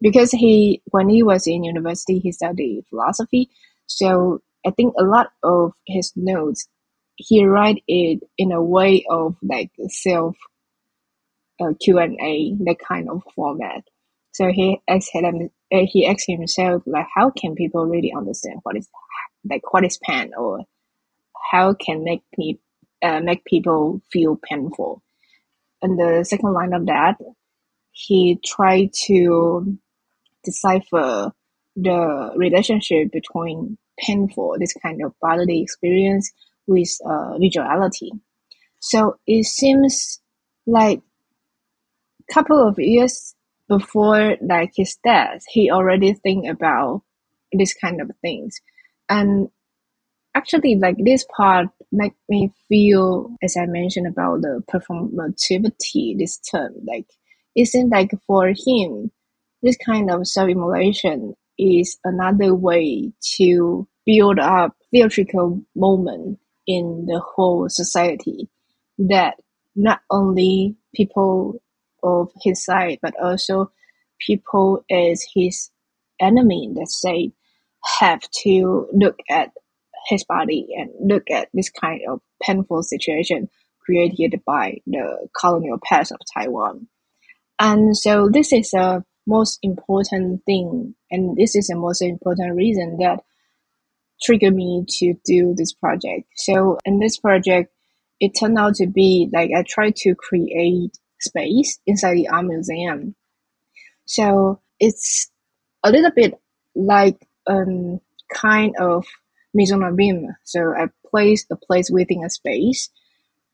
[0.00, 3.50] Because he, when he was in university, he studied philosophy.
[3.86, 6.68] So I think a lot of his notes,
[7.16, 10.36] he write it in a way of like self
[11.60, 13.84] uh, Q and A, that kind of format.
[14.38, 18.76] So he asked him, uh, he asked himself like, how can people really understand what
[18.76, 18.88] is
[19.50, 20.60] like what is pain or
[21.50, 22.60] how can make me
[23.02, 25.02] uh, make people feel painful.
[25.82, 27.16] And the second line of that,
[27.90, 29.76] he tried to
[30.44, 31.32] decipher
[31.74, 36.30] the relationship between painful, this kind of bodily experience,
[36.68, 38.10] with uh, visuality.
[38.78, 40.20] So it seems
[40.64, 41.00] like
[42.20, 43.34] a couple of years
[43.68, 47.02] before like his death, he already think about
[47.52, 48.60] this kind of things.
[49.08, 49.48] And
[50.38, 56.74] actually like this part make me feel as I mentioned about the performativity this term
[56.86, 57.06] like
[57.56, 59.10] it seems like for him
[59.62, 67.68] this kind of self-immolation is another way to build up theatrical moment in the whole
[67.68, 68.48] society
[68.98, 69.34] that
[69.74, 71.60] not only people
[72.02, 73.70] of his side but also
[74.26, 75.70] people as his
[76.20, 77.32] enemy let's say
[78.00, 79.50] have to look at
[80.08, 83.48] his body and look at this kind of painful situation
[83.84, 86.88] created by the colonial past of Taiwan.
[87.58, 92.98] And so this is a most important thing, and this is the most important reason
[93.00, 93.20] that
[94.22, 96.24] triggered me to do this project.
[96.36, 97.72] So in this project,
[98.20, 103.14] it turned out to be like I tried to create space inside the art museum.
[104.06, 105.30] So it's
[105.82, 106.34] a little bit
[106.74, 108.00] like um
[108.32, 109.06] kind of
[109.54, 112.90] mise en So I place a place within a space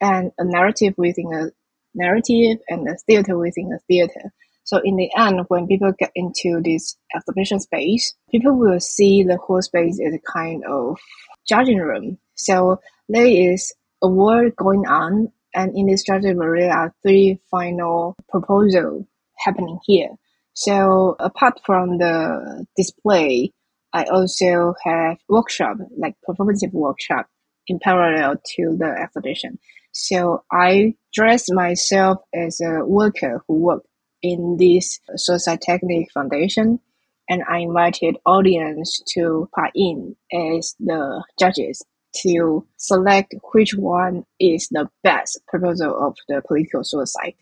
[0.01, 1.51] and a narrative within a
[1.95, 4.33] narrative and a theater within a theater.
[4.65, 9.37] So in the end, when people get into this exhibition space, people will see the
[9.37, 10.99] whole space as a kind of
[11.47, 12.19] judging room.
[12.35, 18.17] So there is a war going on, and in this room, there are three final
[18.29, 19.05] proposals
[19.39, 20.11] happening here.
[20.55, 23.53] So apart from the display,
[23.93, 27.27] I also have workshop, like performative workshop
[27.67, 29.59] in parallel to the exhibition.
[29.93, 33.85] So I dress myself as a worker who work
[34.23, 36.81] in this Suicide Technique Foundation
[37.29, 41.85] and I invited audience to part in as the judges
[42.23, 47.35] to select which one is the best proposal of the political suicide.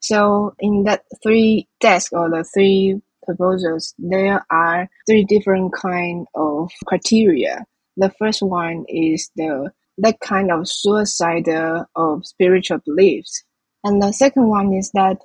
[0.00, 6.70] So in that three desk or the three proposals, there are three different kind of
[6.86, 7.64] criteria.
[7.96, 11.48] The first one is the that kind of suicide
[11.94, 13.44] of spiritual beliefs.
[13.84, 15.18] And the second one is that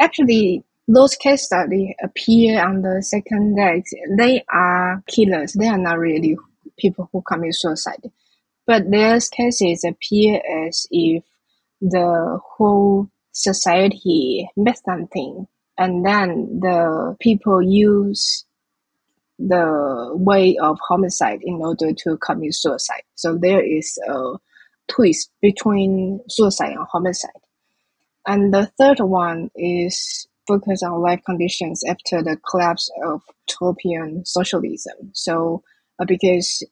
[0.00, 3.92] actually those case studies appear on the second desk.
[4.16, 5.52] They are killers.
[5.52, 6.36] They are not really
[6.78, 8.10] people who commit suicide.
[8.70, 11.24] But their cases appear as if
[11.80, 18.44] the whole society missed something and then the people use
[19.40, 23.02] the way of homicide in order to commit suicide.
[23.16, 24.34] So there is a
[24.86, 27.42] twist between suicide and homicide.
[28.24, 35.10] And the third one is focus on life conditions after the collapse of utopian socialism.
[35.12, 35.64] So
[35.98, 36.62] uh, because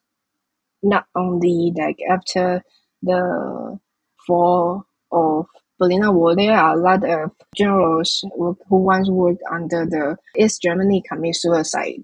[0.83, 2.63] not only like after
[3.03, 3.79] the
[4.27, 5.47] fall of
[5.79, 11.03] Berlin Wall, there are a lot of generals who, once worked under the East Germany
[11.09, 12.03] commit suicide,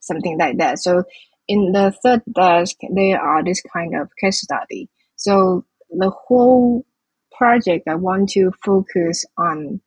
[0.00, 0.78] something like that.
[0.78, 1.04] So
[1.46, 4.88] in the third desk, there are this kind of case study.
[5.16, 6.86] So the whole
[7.36, 9.80] project, I want to focus on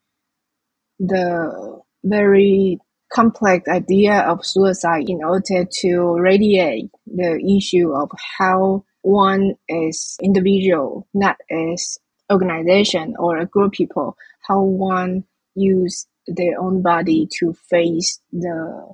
[0.99, 2.79] the very
[3.11, 11.07] complex idea of suicide in order to radiate the issue of how one is individual,
[11.13, 11.97] not as
[12.31, 15.23] organization or a group people, how one
[15.55, 18.93] use their own body to face the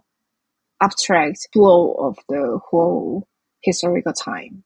[0.82, 3.28] abstract flow of the whole
[3.62, 4.64] historical time.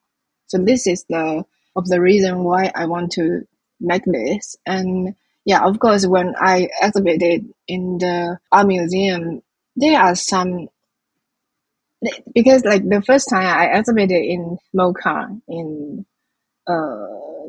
[0.47, 1.43] So this is the
[1.75, 3.41] of the reason why I want to
[3.79, 4.57] make this.
[4.65, 5.15] And
[5.47, 9.41] yeah, of course, when I exhibited in the art museum,
[9.77, 10.67] there are some
[12.35, 16.05] because like the first time I exhibited in MOCA in
[16.67, 17.47] uh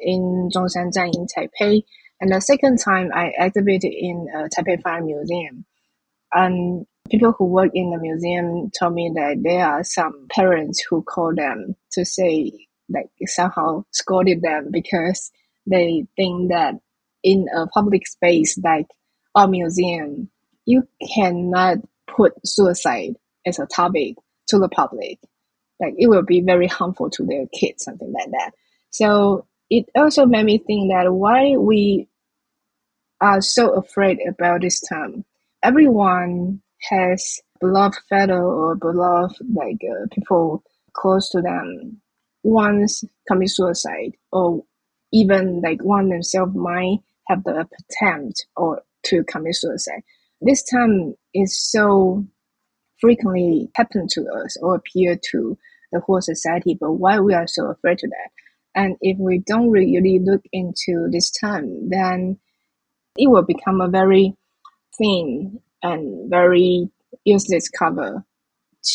[0.00, 1.82] in Zhongshan in Taipei,
[2.18, 5.66] and the second time I exhibited in uh, Taipei Fine Museum.
[6.32, 11.02] And people who work in the museum told me that there are some parents who
[11.02, 12.52] call them to say
[12.88, 15.30] like somehow scolded them because
[15.66, 16.76] they think that
[17.22, 18.86] in a public space like
[19.34, 20.28] a museum,
[20.66, 23.16] you cannot put suicide
[23.46, 24.16] as a topic
[24.48, 25.18] to the public.
[25.80, 28.52] Like it will be very harmful to their kids, something like that.
[28.90, 32.08] So it also made me think that why we
[33.20, 35.24] are so afraid about this term.
[35.62, 36.60] Everyone
[36.90, 40.62] has beloved fellow or beloved like uh, people
[40.92, 42.00] close to them
[42.42, 44.64] once commit suicide or
[45.12, 46.98] even like one themselves might
[47.28, 50.02] have the attempt or to commit suicide.
[50.40, 52.26] This term is so
[53.00, 55.58] frequently happen to us or appear to
[55.92, 58.30] the whole society, but why we are so afraid of that?
[58.74, 62.38] And if we don't really look into this term, then
[63.16, 64.34] it will become a very
[64.96, 66.88] thin and very
[67.24, 68.24] useless cover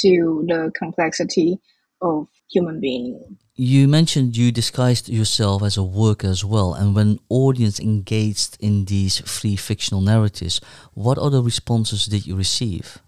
[0.02, 1.60] to the complexity
[2.02, 3.38] of human being.
[3.60, 8.86] You mentioned you disguised yourself as a worker as well, and when audience engaged in
[8.86, 10.62] these free fictional narratives,
[10.94, 13.00] what other responses did you receive?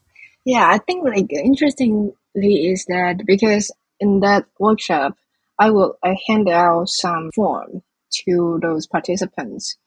[0.46, 5.16] Yeah, I think like interestingly is that because in that workshop,
[5.60, 7.84] I will I hand out some form
[8.26, 9.78] to those participants,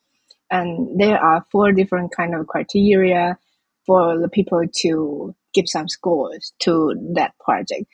[0.48, 3.36] and there are four different kind of criteria
[3.84, 7.86] for the people to give some scores to that project,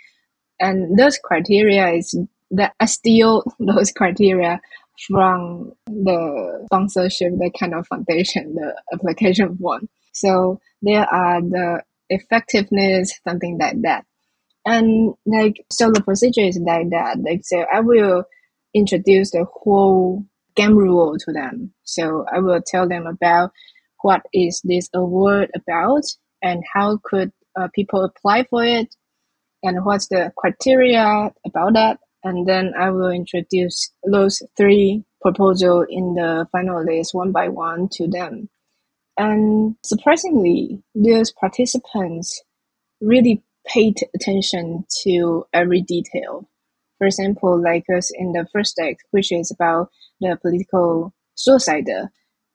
[0.61, 2.15] and those criteria is
[2.51, 4.61] that I steal those criteria
[5.07, 9.89] from the sponsorship, the kind of foundation, the application one.
[10.13, 14.05] So there are the effectiveness, something like that.
[14.67, 17.19] And like, so the procedure is like that.
[17.21, 18.25] Like, so I will
[18.75, 20.25] introduce the whole
[20.57, 21.73] game rule to them.
[21.85, 23.53] So I will tell them about
[24.03, 26.03] what is this award about
[26.43, 28.95] and how could uh, people apply for it
[29.63, 36.15] and what's the criteria about that and then I will introduce those three proposals in
[36.15, 38.49] the final list one by one to them.
[39.17, 42.41] And surprisingly, those participants
[43.01, 46.49] really paid attention to every detail.
[46.99, 49.91] For example, like us in the first act, which is about
[50.21, 51.89] the political suicide,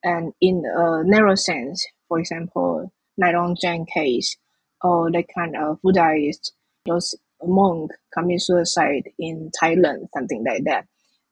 [0.02, 4.36] and in a narrow sense, for example, Nairong Zhang case,
[4.82, 6.52] or the kind of Buddhist,
[6.84, 7.14] those
[7.46, 10.86] monk commit suicide in Thailand, something like that.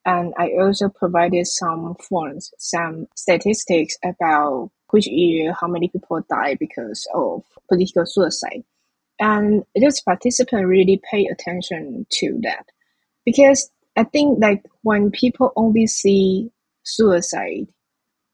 [0.05, 6.59] And I also provided some forms, some statistics about which year, how many people died
[6.59, 8.65] because of political suicide.
[9.21, 12.67] And this participant really pay attention to that.
[13.25, 16.51] Because I think like when people only see
[16.83, 17.69] suicide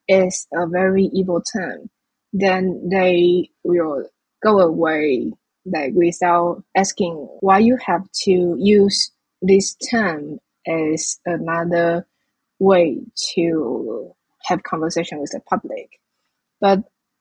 [0.09, 1.91] as a very evil term,
[2.33, 4.09] then they will
[4.43, 5.33] go away
[5.73, 9.11] like without asking why you have to use
[9.43, 12.07] this term as another
[12.59, 12.99] way
[13.35, 14.15] to
[14.45, 16.01] have conversation with the public.
[16.61, 16.81] But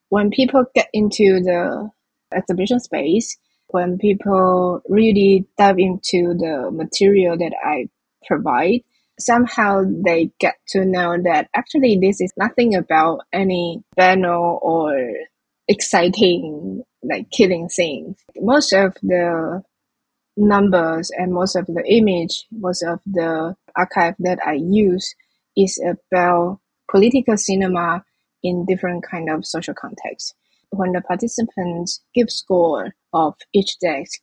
[0.10, 1.90] when people get into the
[2.34, 3.38] exhibition space,
[3.68, 7.90] when people really dive into the material that I
[8.26, 8.82] provide,
[9.20, 15.14] somehow they get to know that actually this is nothing about any banal or
[15.68, 18.18] exciting like killing scenes.
[18.38, 19.64] Most of the
[20.36, 25.16] numbers and most of the image, most of the archive that I use
[25.56, 26.60] is about
[26.90, 28.04] political cinema
[28.44, 30.34] in different kind of social contexts.
[30.70, 34.22] When the participants give score of each text,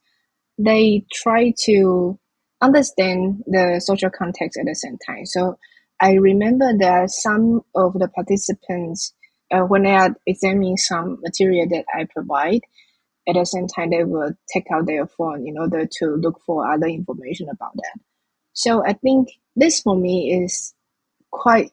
[0.58, 2.18] they try to
[2.60, 5.26] understand the social context at the same time.
[5.26, 5.58] So
[6.00, 9.12] I remember that some of the participants
[9.54, 12.60] uh, when they are examining some material that I provide,
[13.28, 16.70] at the same time they will take out their phone in order to look for
[16.70, 18.00] other information about that.
[18.52, 20.74] So I think this for me is
[21.30, 21.70] quite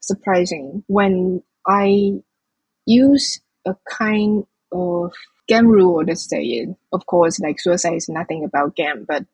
[0.00, 2.20] surprising when I
[2.84, 5.12] use a kind of
[5.48, 6.68] game rule to say it.
[6.92, 9.24] Of course, like suicide is nothing about game, but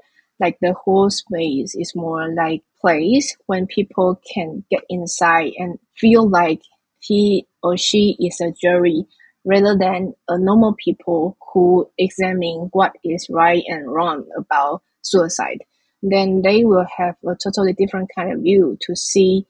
[0.40, 6.28] like the whole space is more like place when people can get inside and feel
[6.28, 6.62] like
[7.02, 9.04] he or she is a jury
[9.44, 15.64] rather than a normal people who examine what is right and wrong about suicide.
[16.02, 19.46] Then they will have a totally different kind of view to see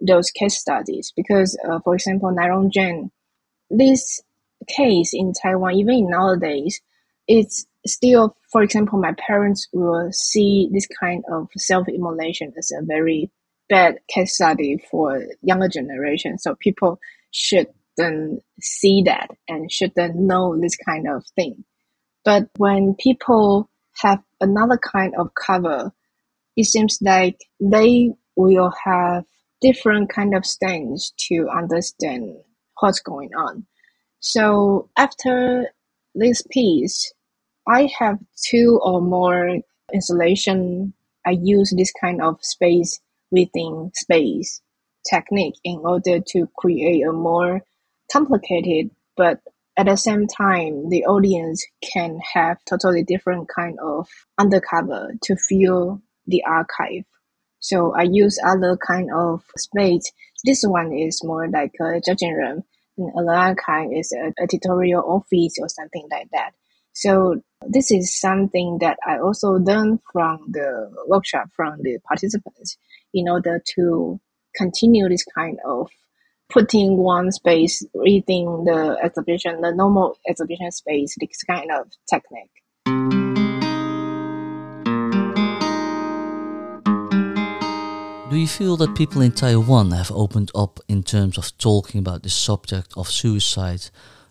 [0.00, 1.12] those case studies.
[1.16, 3.10] Because uh, for example Nai Jen
[3.70, 4.22] this
[4.68, 6.80] case in Taiwan even nowadays
[7.26, 13.30] it's still for example my parents will see this kind of self-immolation as a very
[13.68, 16.98] bad case study for younger generation so people
[17.30, 21.64] should shouldn't see that and shouldn't know this kind of thing.
[22.24, 23.68] But when people
[24.02, 25.92] have another kind of cover,
[26.56, 29.24] it seems like they will have
[29.60, 32.36] different kind of stance to understand
[32.80, 33.66] what's going on.
[34.20, 35.66] So after
[36.14, 37.12] this piece,
[37.66, 39.58] I have two or more
[39.92, 40.94] installation.
[41.26, 43.00] I use this kind of space
[43.32, 44.60] within space
[45.10, 47.62] technique in order to create a more
[48.12, 49.40] complicated, but
[49.76, 54.06] at the same time, the audience can have totally different kind of
[54.38, 57.04] undercover to feel the archive.
[57.60, 60.12] So I use other kind of space.
[60.44, 62.64] This one is more like a judging room,
[62.98, 66.52] and another kind is an editorial office or something like that.
[66.92, 72.76] So this is something that I also learned from the workshop from the participants
[73.14, 74.20] in order to
[74.54, 75.90] continue this kind of
[76.50, 82.50] putting one space within the exhibition, the normal exhibition space, this kind of technique.
[88.30, 92.22] Do you feel that people in Taiwan have opened up in terms of talking about
[92.22, 93.90] the subject of suicide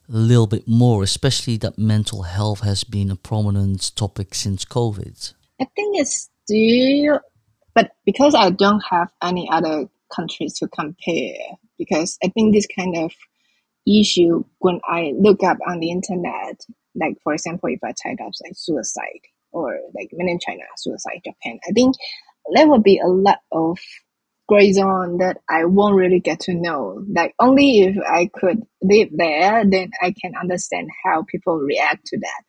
[0.09, 5.33] a little bit more, especially that mental health has been a prominent topic since COVID?
[5.61, 7.19] I think it's still,
[7.73, 11.35] but because I don't have any other countries to compare,
[11.77, 13.11] because I think this kind of
[13.87, 16.59] issue when I look up on the internet,
[16.95, 21.59] like for example, if I type up like suicide or like in China suicide Japan,
[21.67, 21.95] I think
[22.53, 23.77] there will be a lot of
[24.47, 27.03] gray zone that I won't really get to know.
[27.07, 32.19] Like only if I could live there, then I can understand how people react to
[32.19, 32.43] that.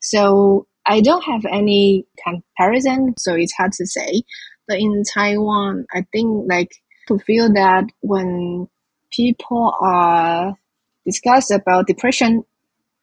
[0.00, 4.22] So I don't have any comparison, so it's hard to say.
[4.66, 6.72] But in Taiwan, I think like
[7.08, 8.68] to feel that when
[9.10, 10.54] people are
[11.04, 12.44] discuss about depression,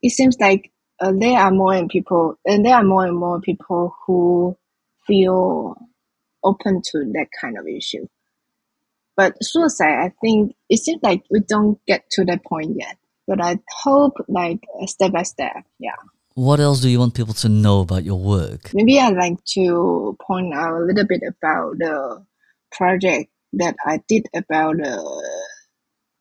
[0.02, 3.40] it seems like uh, there are more and people, and there are more and more
[3.42, 4.58] people who
[5.06, 5.76] feel
[6.44, 8.08] open to that kind of issue.
[9.16, 12.98] But suicide, I think it seems like we don't get to that point yet.
[13.28, 15.96] But I hope, like step by step, yeah.
[16.42, 18.74] What else do you want people to know about your work?
[18.74, 22.26] Maybe I'd like to point out a little bit about the
[22.72, 25.22] project that I did about uh,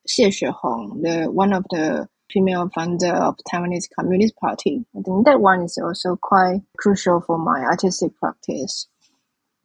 [0.07, 4.85] Xie Xuehong, the one of the female founder of Taiwanese Communist Party.
[4.95, 8.85] I think that one is also quite crucial for my artistic practice.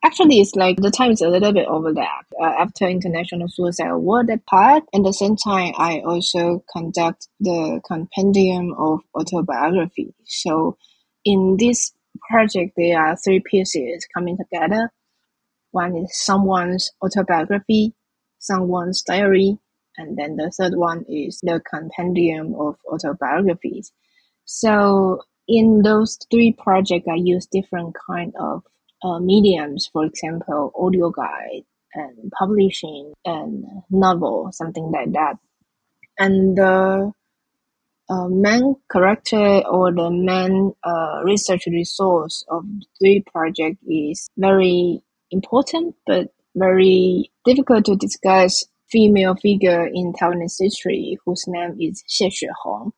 [0.06, 2.32] Actually, it's like the time is a little bit overlapped.
[2.40, 7.80] Uh, after International Suicide Award that part, at the same time, I also conduct the
[7.84, 10.14] compendium of autobiography.
[10.24, 10.78] So
[11.24, 11.92] in this
[12.30, 14.92] project, there are three pieces coming together.
[15.72, 17.92] One is someone's autobiography,
[18.38, 19.58] someone's diary,
[19.98, 23.90] and then the third one is the compendium of autobiographies.
[24.44, 28.62] So in those three projects, I use different kind of
[29.04, 35.38] mediums, for example, audio guide and publishing and novel, something like that.
[36.18, 37.12] And the
[38.08, 45.02] uh, main character or the main uh, research resource of the three project is very
[45.30, 52.30] important, but very difficult to discuss female figure in Taiwanese history whose name is Xie
[52.30, 52.92] Xuehong.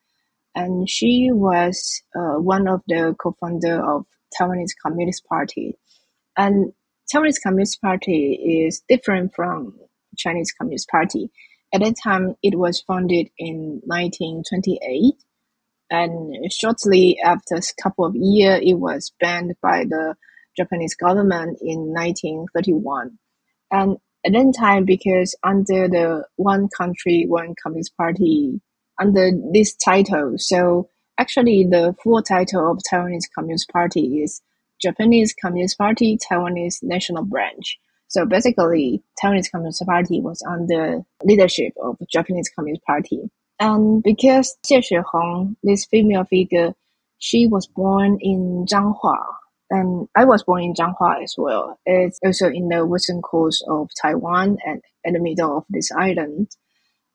[0.55, 4.07] And she was uh, one of the co-founder of
[4.39, 5.77] Taiwanese Communist Party.
[6.39, 6.73] And
[7.13, 9.75] Taiwanese Communist Party is different from
[10.17, 11.31] Chinese Communist Party.
[11.75, 15.15] At that time, it was founded in 1928.
[15.91, 20.15] And shortly after a couple of years, it was banned by the
[20.57, 23.19] Japanese government in 1931.
[23.71, 28.61] And at that time because under the one country, one communist party,
[29.01, 34.41] under this title, so actually the full title of Taiwanese Communist Party is
[34.81, 37.79] Japanese Communist Party Taiwanese National Branch.
[38.09, 43.31] So basically, Taiwanese Communist Party was under leadership of Japanese Communist Party.
[43.61, 46.75] And because Xie Xuehong, this female figure,
[47.19, 49.19] she was born in Changhua,
[49.71, 51.79] and I was born in Changhua as well.
[51.85, 56.49] It's also in the western coast of Taiwan and in the middle of this island.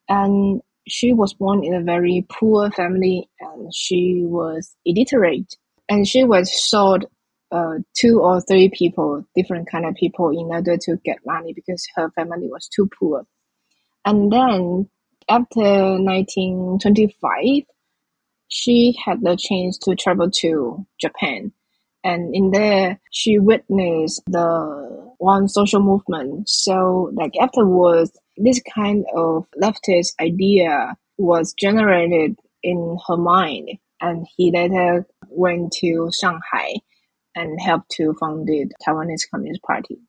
[0.07, 5.55] And she was born in a very poor family and she was illiterate.
[5.89, 7.05] And she was sold
[7.53, 11.85] uh, two or three people, different kind of people, in order to get money because
[11.95, 13.27] her family was too poor.
[14.03, 14.89] And then
[15.29, 17.63] after 1925,
[18.47, 21.51] she had the chance to travel to Japan.
[22.03, 26.49] And in there, she witnessed the one social movement.
[26.49, 33.69] So, like afterwards, this kind of leftist idea was generated in her mind.
[34.01, 36.79] And he later went to Shanghai
[37.35, 39.99] and helped to found the Taiwanese Communist Party.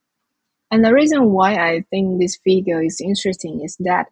[0.71, 4.07] And the reason why I think this figure is interesting is that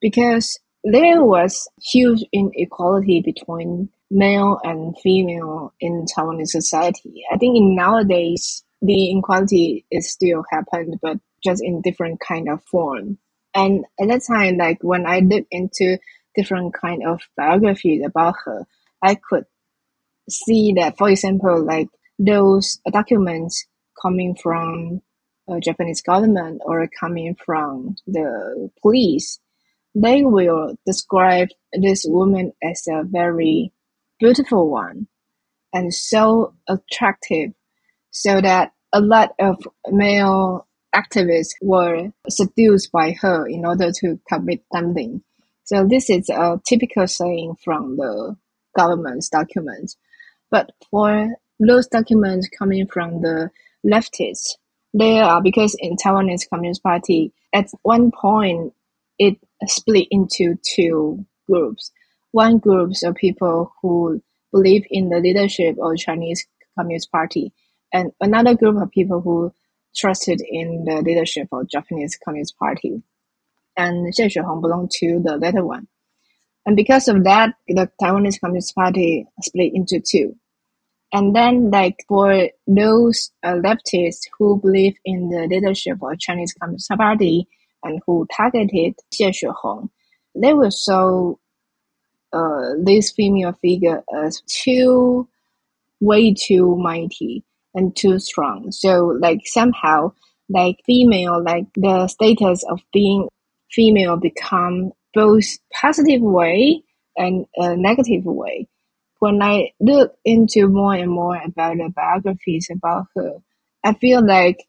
[0.00, 7.24] because there was huge inequality between male and female in Taiwanese society.
[7.32, 12.62] I think in nowadays the inequality is still happened, but just in different kind of
[12.64, 13.18] form.
[13.54, 15.98] And at that time, like when I looked into
[16.36, 18.66] different kind of biographies about her,
[19.02, 19.46] I could
[20.28, 21.88] see that, for example, like
[22.18, 23.66] those documents
[24.00, 25.02] coming from
[25.48, 29.38] a Japanese government or coming from the police,
[29.94, 33.72] they will describe this woman as a very
[34.18, 35.06] beautiful one
[35.72, 37.52] and so attractive
[38.10, 39.56] so that a lot of
[39.88, 45.22] male activists were seduced by her in order to commit something.
[45.64, 48.36] So this is a typical saying from the
[48.76, 49.96] government's documents.
[50.50, 53.50] But for those documents coming from the
[53.84, 54.54] leftists,
[54.92, 58.72] they are because in Taiwanese Communist Party, at one point,
[59.18, 59.36] it
[59.66, 61.90] split into two groups.
[62.32, 66.46] One group of people who believe in the leadership of Chinese
[66.78, 67.52] Communist Party,
[67.92, 69.52] and another group of people who
[69.96, 73.02] trusted in the leadership of Japanese Communist Party.
[73.76, 75.88] And Xie Xuehong belonged to the latter one.
[76.64, 80.36] And because of that, the Taiwanese Communist Party split into two.
[81.12, 86.90] And then, like for those uh, leftists who believe in the leadership of Chinese Communist
[86.90, 87.46] Party
[87.82, 89.88] and who targeted Xie Xuehong,
[90.34, 91.34] they will saw
[92.32, 95.28] uh, this female figure as too,
[96.00, 97.44] way too mighty
[97.74, 98.72] and too strong.
[98.72, 100.12] So like somehow,
[100.48, 103.28] like female, like the status of being
[103.70, 106.82] female become both positive way
[107.16, 108.68] and a negative way.
[109.18, 113.38] When I look into more and more about the biographies about her,
[113.82, 114.66] I feel like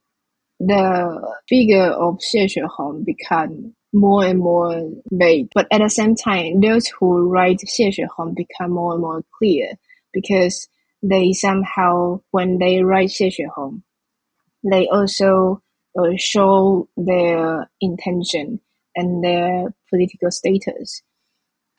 [0.59, 5.49] the figure of Xie Xuehong become more and more vague.
[5.53, 9.73] But at the same time, those who write Xie Xuehong become more and more clear
[10.13, 10.67] because
[11.03, 13.81] they somehow, when they write Xie Xuehong,
[14.63, 15.61] they also
[15.97, 18.59] uh, show their intention
[18.95, 21.03] and their political status.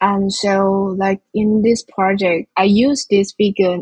[0.01, 3.79] And so, like in this project, I use this figure.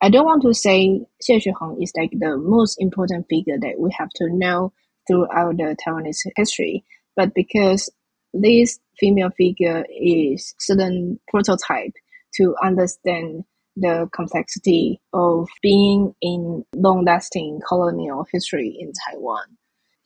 [0.00, 3.90] I don't want to say Xie Xuehong is like the most important figure that we
[3.98, 4.72] have to know
[5.06, 6.84] throughout the Taiwanese history,
[7.16, 7.90] but because
[8.32, 11.92] this female figure is certain prototype
[12.36, 13.44] to understand
[13.76, 19.44] the complexity of being in long-lasting colonial history in Taiwan.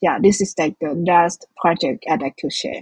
[0.01, 2.81] Yeah, this is like the last project I'd like to share.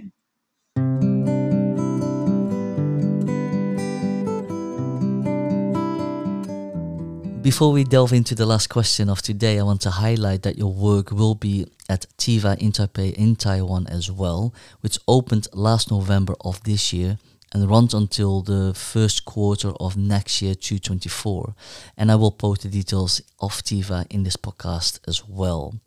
[7.48, 10.70] Before we delve into the last question of today, I want to highlight that your
[10.70, 16.34] work will be at TIVA in Taipei in Taiwan as well, which opened last November
[16.42, 17.16] of this year
[17.50, 21.54] and runs until the first quarter of next year 2024
[21.96, 25.80] and i will post the details of tiva in this podcast as well.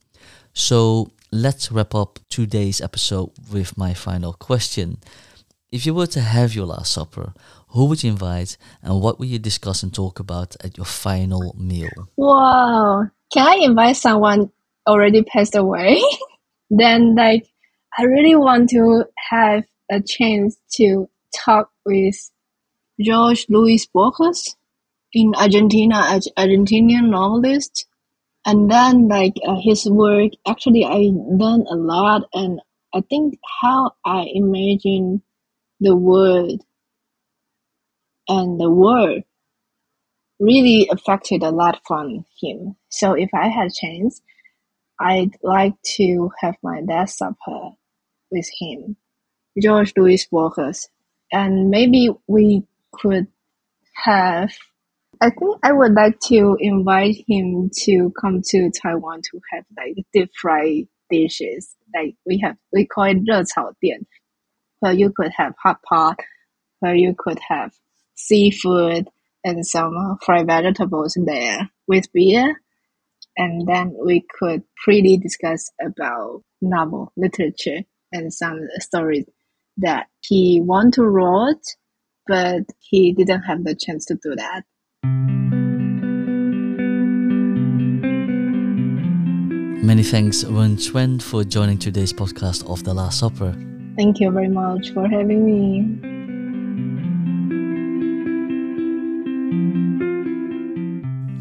[0.53, 4.97] So let's wrap up today's episode with my final question
[5.71, 7.33] if you were to have your last supper
[7.71, 11.55] who would you invite and what would you discuss and talk about at your final
[11.57, 12.09] meal?
[12.17, 13.07] Wow.
[13.31, 14.51] Can i invite someone
[14.87, 16.01] already passed away?
[16.69, 17.47] Then like
[17.97, 22.31] i really want to have a chance to talk with
[23.03, 24.55] Jorge Luis Borges
[25.13, 25.95] in Argentina,
[26.37, 27.87] Argentinian novelist.
[28.45, 32.61] And then like uh, his work, actually I learned a lot and
[32.93, 35.21] I think how I imagine
[35.80, 36.62] the world
[38.28, 39.22] and the world
[40.38, 42.76] really affected a lot from him.
[42.88, 44.20] So if I had a chance,
[45.00, 47.70] I'd like to have my last supper
[48.30, 48.96] with him.
[49.62, 50.88] Jorge Luis Borges
[51.32, 53.26] and maybe we could
[54.04, 54.50] have
[55.20, 59.96] I think I would like to invite him to come to Taiwan to have like
[60.12, 61.74] deep fried dishes.
[61.94, 64.06] Like we have, we call it 热炒店,
[64.81, 66.19] where you could have hot pot,
[66.79, 67.71] where you could have
[68.15, 69.07] seafood
[69.43, 72.61] and some fried vegetables there with beer.
[73.37, 79.25] And then we could freely discuss about novel literature and some stories
[79.77, 81.65] that he want to write,
[82.27, 84.63] but he didn't have the chance to do that.
[89.83, 93.70] Many thanks, Wen Hsuan, for joining today's podcast of The Last Supper.
[94.01, 95.85] Thank you very much for having me.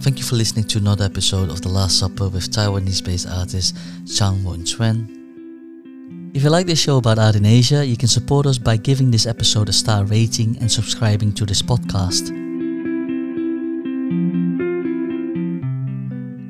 [0.02, 3.78] Thank you for listening to another episode of The Last Supper with Taiwanese based artist
[4.04, 5.08] Chang Wen Hsuan.
[6.36, 9.10] If you like this show about art in Asia, you can support us by giving
[9.10, 12.39] this episode a star rating and subscribing to this podcast.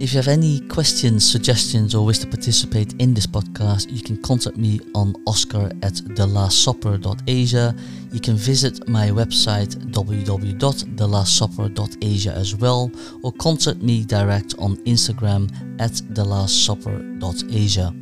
[0.01, 4.16] If you have any questions, suggestions, or wish to participate in this podcast, you can
[4.22, 7.74] contact me on oscar at thelastSupper.asia.
[8.11, 12.90] You can visit my website www.thelastSupper.asia as well,
[13.22, 17.99] or contact me direct on Instagram at thelastSupper.asia.